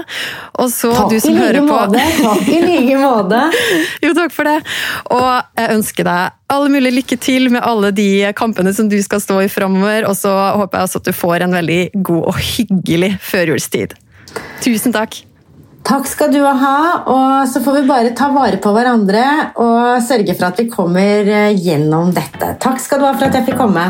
Og 0.59 0.69
så 0.73 0.93
Takk 0.95 1.13
du 1.15 1.19
som 1.23 1.39
hører 1.39 1.63
på 1.63 1.69
måte. 1.69 2.08
Takk 2.17 2.49
i 2.57 2.59
like 2.63 2.97
måte. 2.99 3.41
jo, 4.03 4.13
takk 4.17 4.33
for 4.35 4.49
det. 4.49 4.57
Og 5.13 5.29
jeg 5.59 5.77
ønsker 5.77 6.09
deg 6.09 6.35
all 6.49 6.67
mulig 6.73 6.93
lykke 6.97 7.19
til 7.21 7.49
med 7.53 7.65
alle 7.65 7.93
de 7.95 8.09
kampene 8.37 8.73
som 8.75 8.89
du 8.89 8.97
skal 9.05 9.21
stå 9.23 9.41
i 9.45 9.49
framover. 9.51 10.09
Og 10.09 10.17
så 10.17 10.33
håper 10.59 10.79
jeg 10.79 10.89
også 10.89 11.03
at 11.03 11.09
du 11.09 11.15
får 11.15 11.47
en 11.47 11.57
veldig 11.59 11.81
god 11.95 12.29
og 12.33 12.43
hyggelig 12.51 13.15
førjulstid. 13.23 13.97
Tusen 14.63 14.95
takk. 14.95 15.21
Takk 15.89 16.05
skal 16.09 16.33
du 16.33 16.41
ha. 16.43 16.75
Og 17.09 17.49
så 17.49 17.63
får 17.65 17.79
vi 17.79 17.87
bare 17.89 18.13
ta 18.17 18.29
vare 18.35 18.59
på 18.61 18.73
hverandre 18.75 19.25
og 19.61 20.03
sørge 20.05 20.35
for 20.35 20.51
at 20.51 20.61
vi 20.61 20.69
kommer 20.69 21.33
gjennom 21.55 22.13
dette. 22.15 22.55
Takk 22.61 22.81
skal 22.83 23.01
du 23.01 23.09
ha 23.09 23.15
for 23.15 23.29
at 23.29 23.39
jeg 23.39 23.51
fikk 23.51 23.61
komme. 23.61 23.89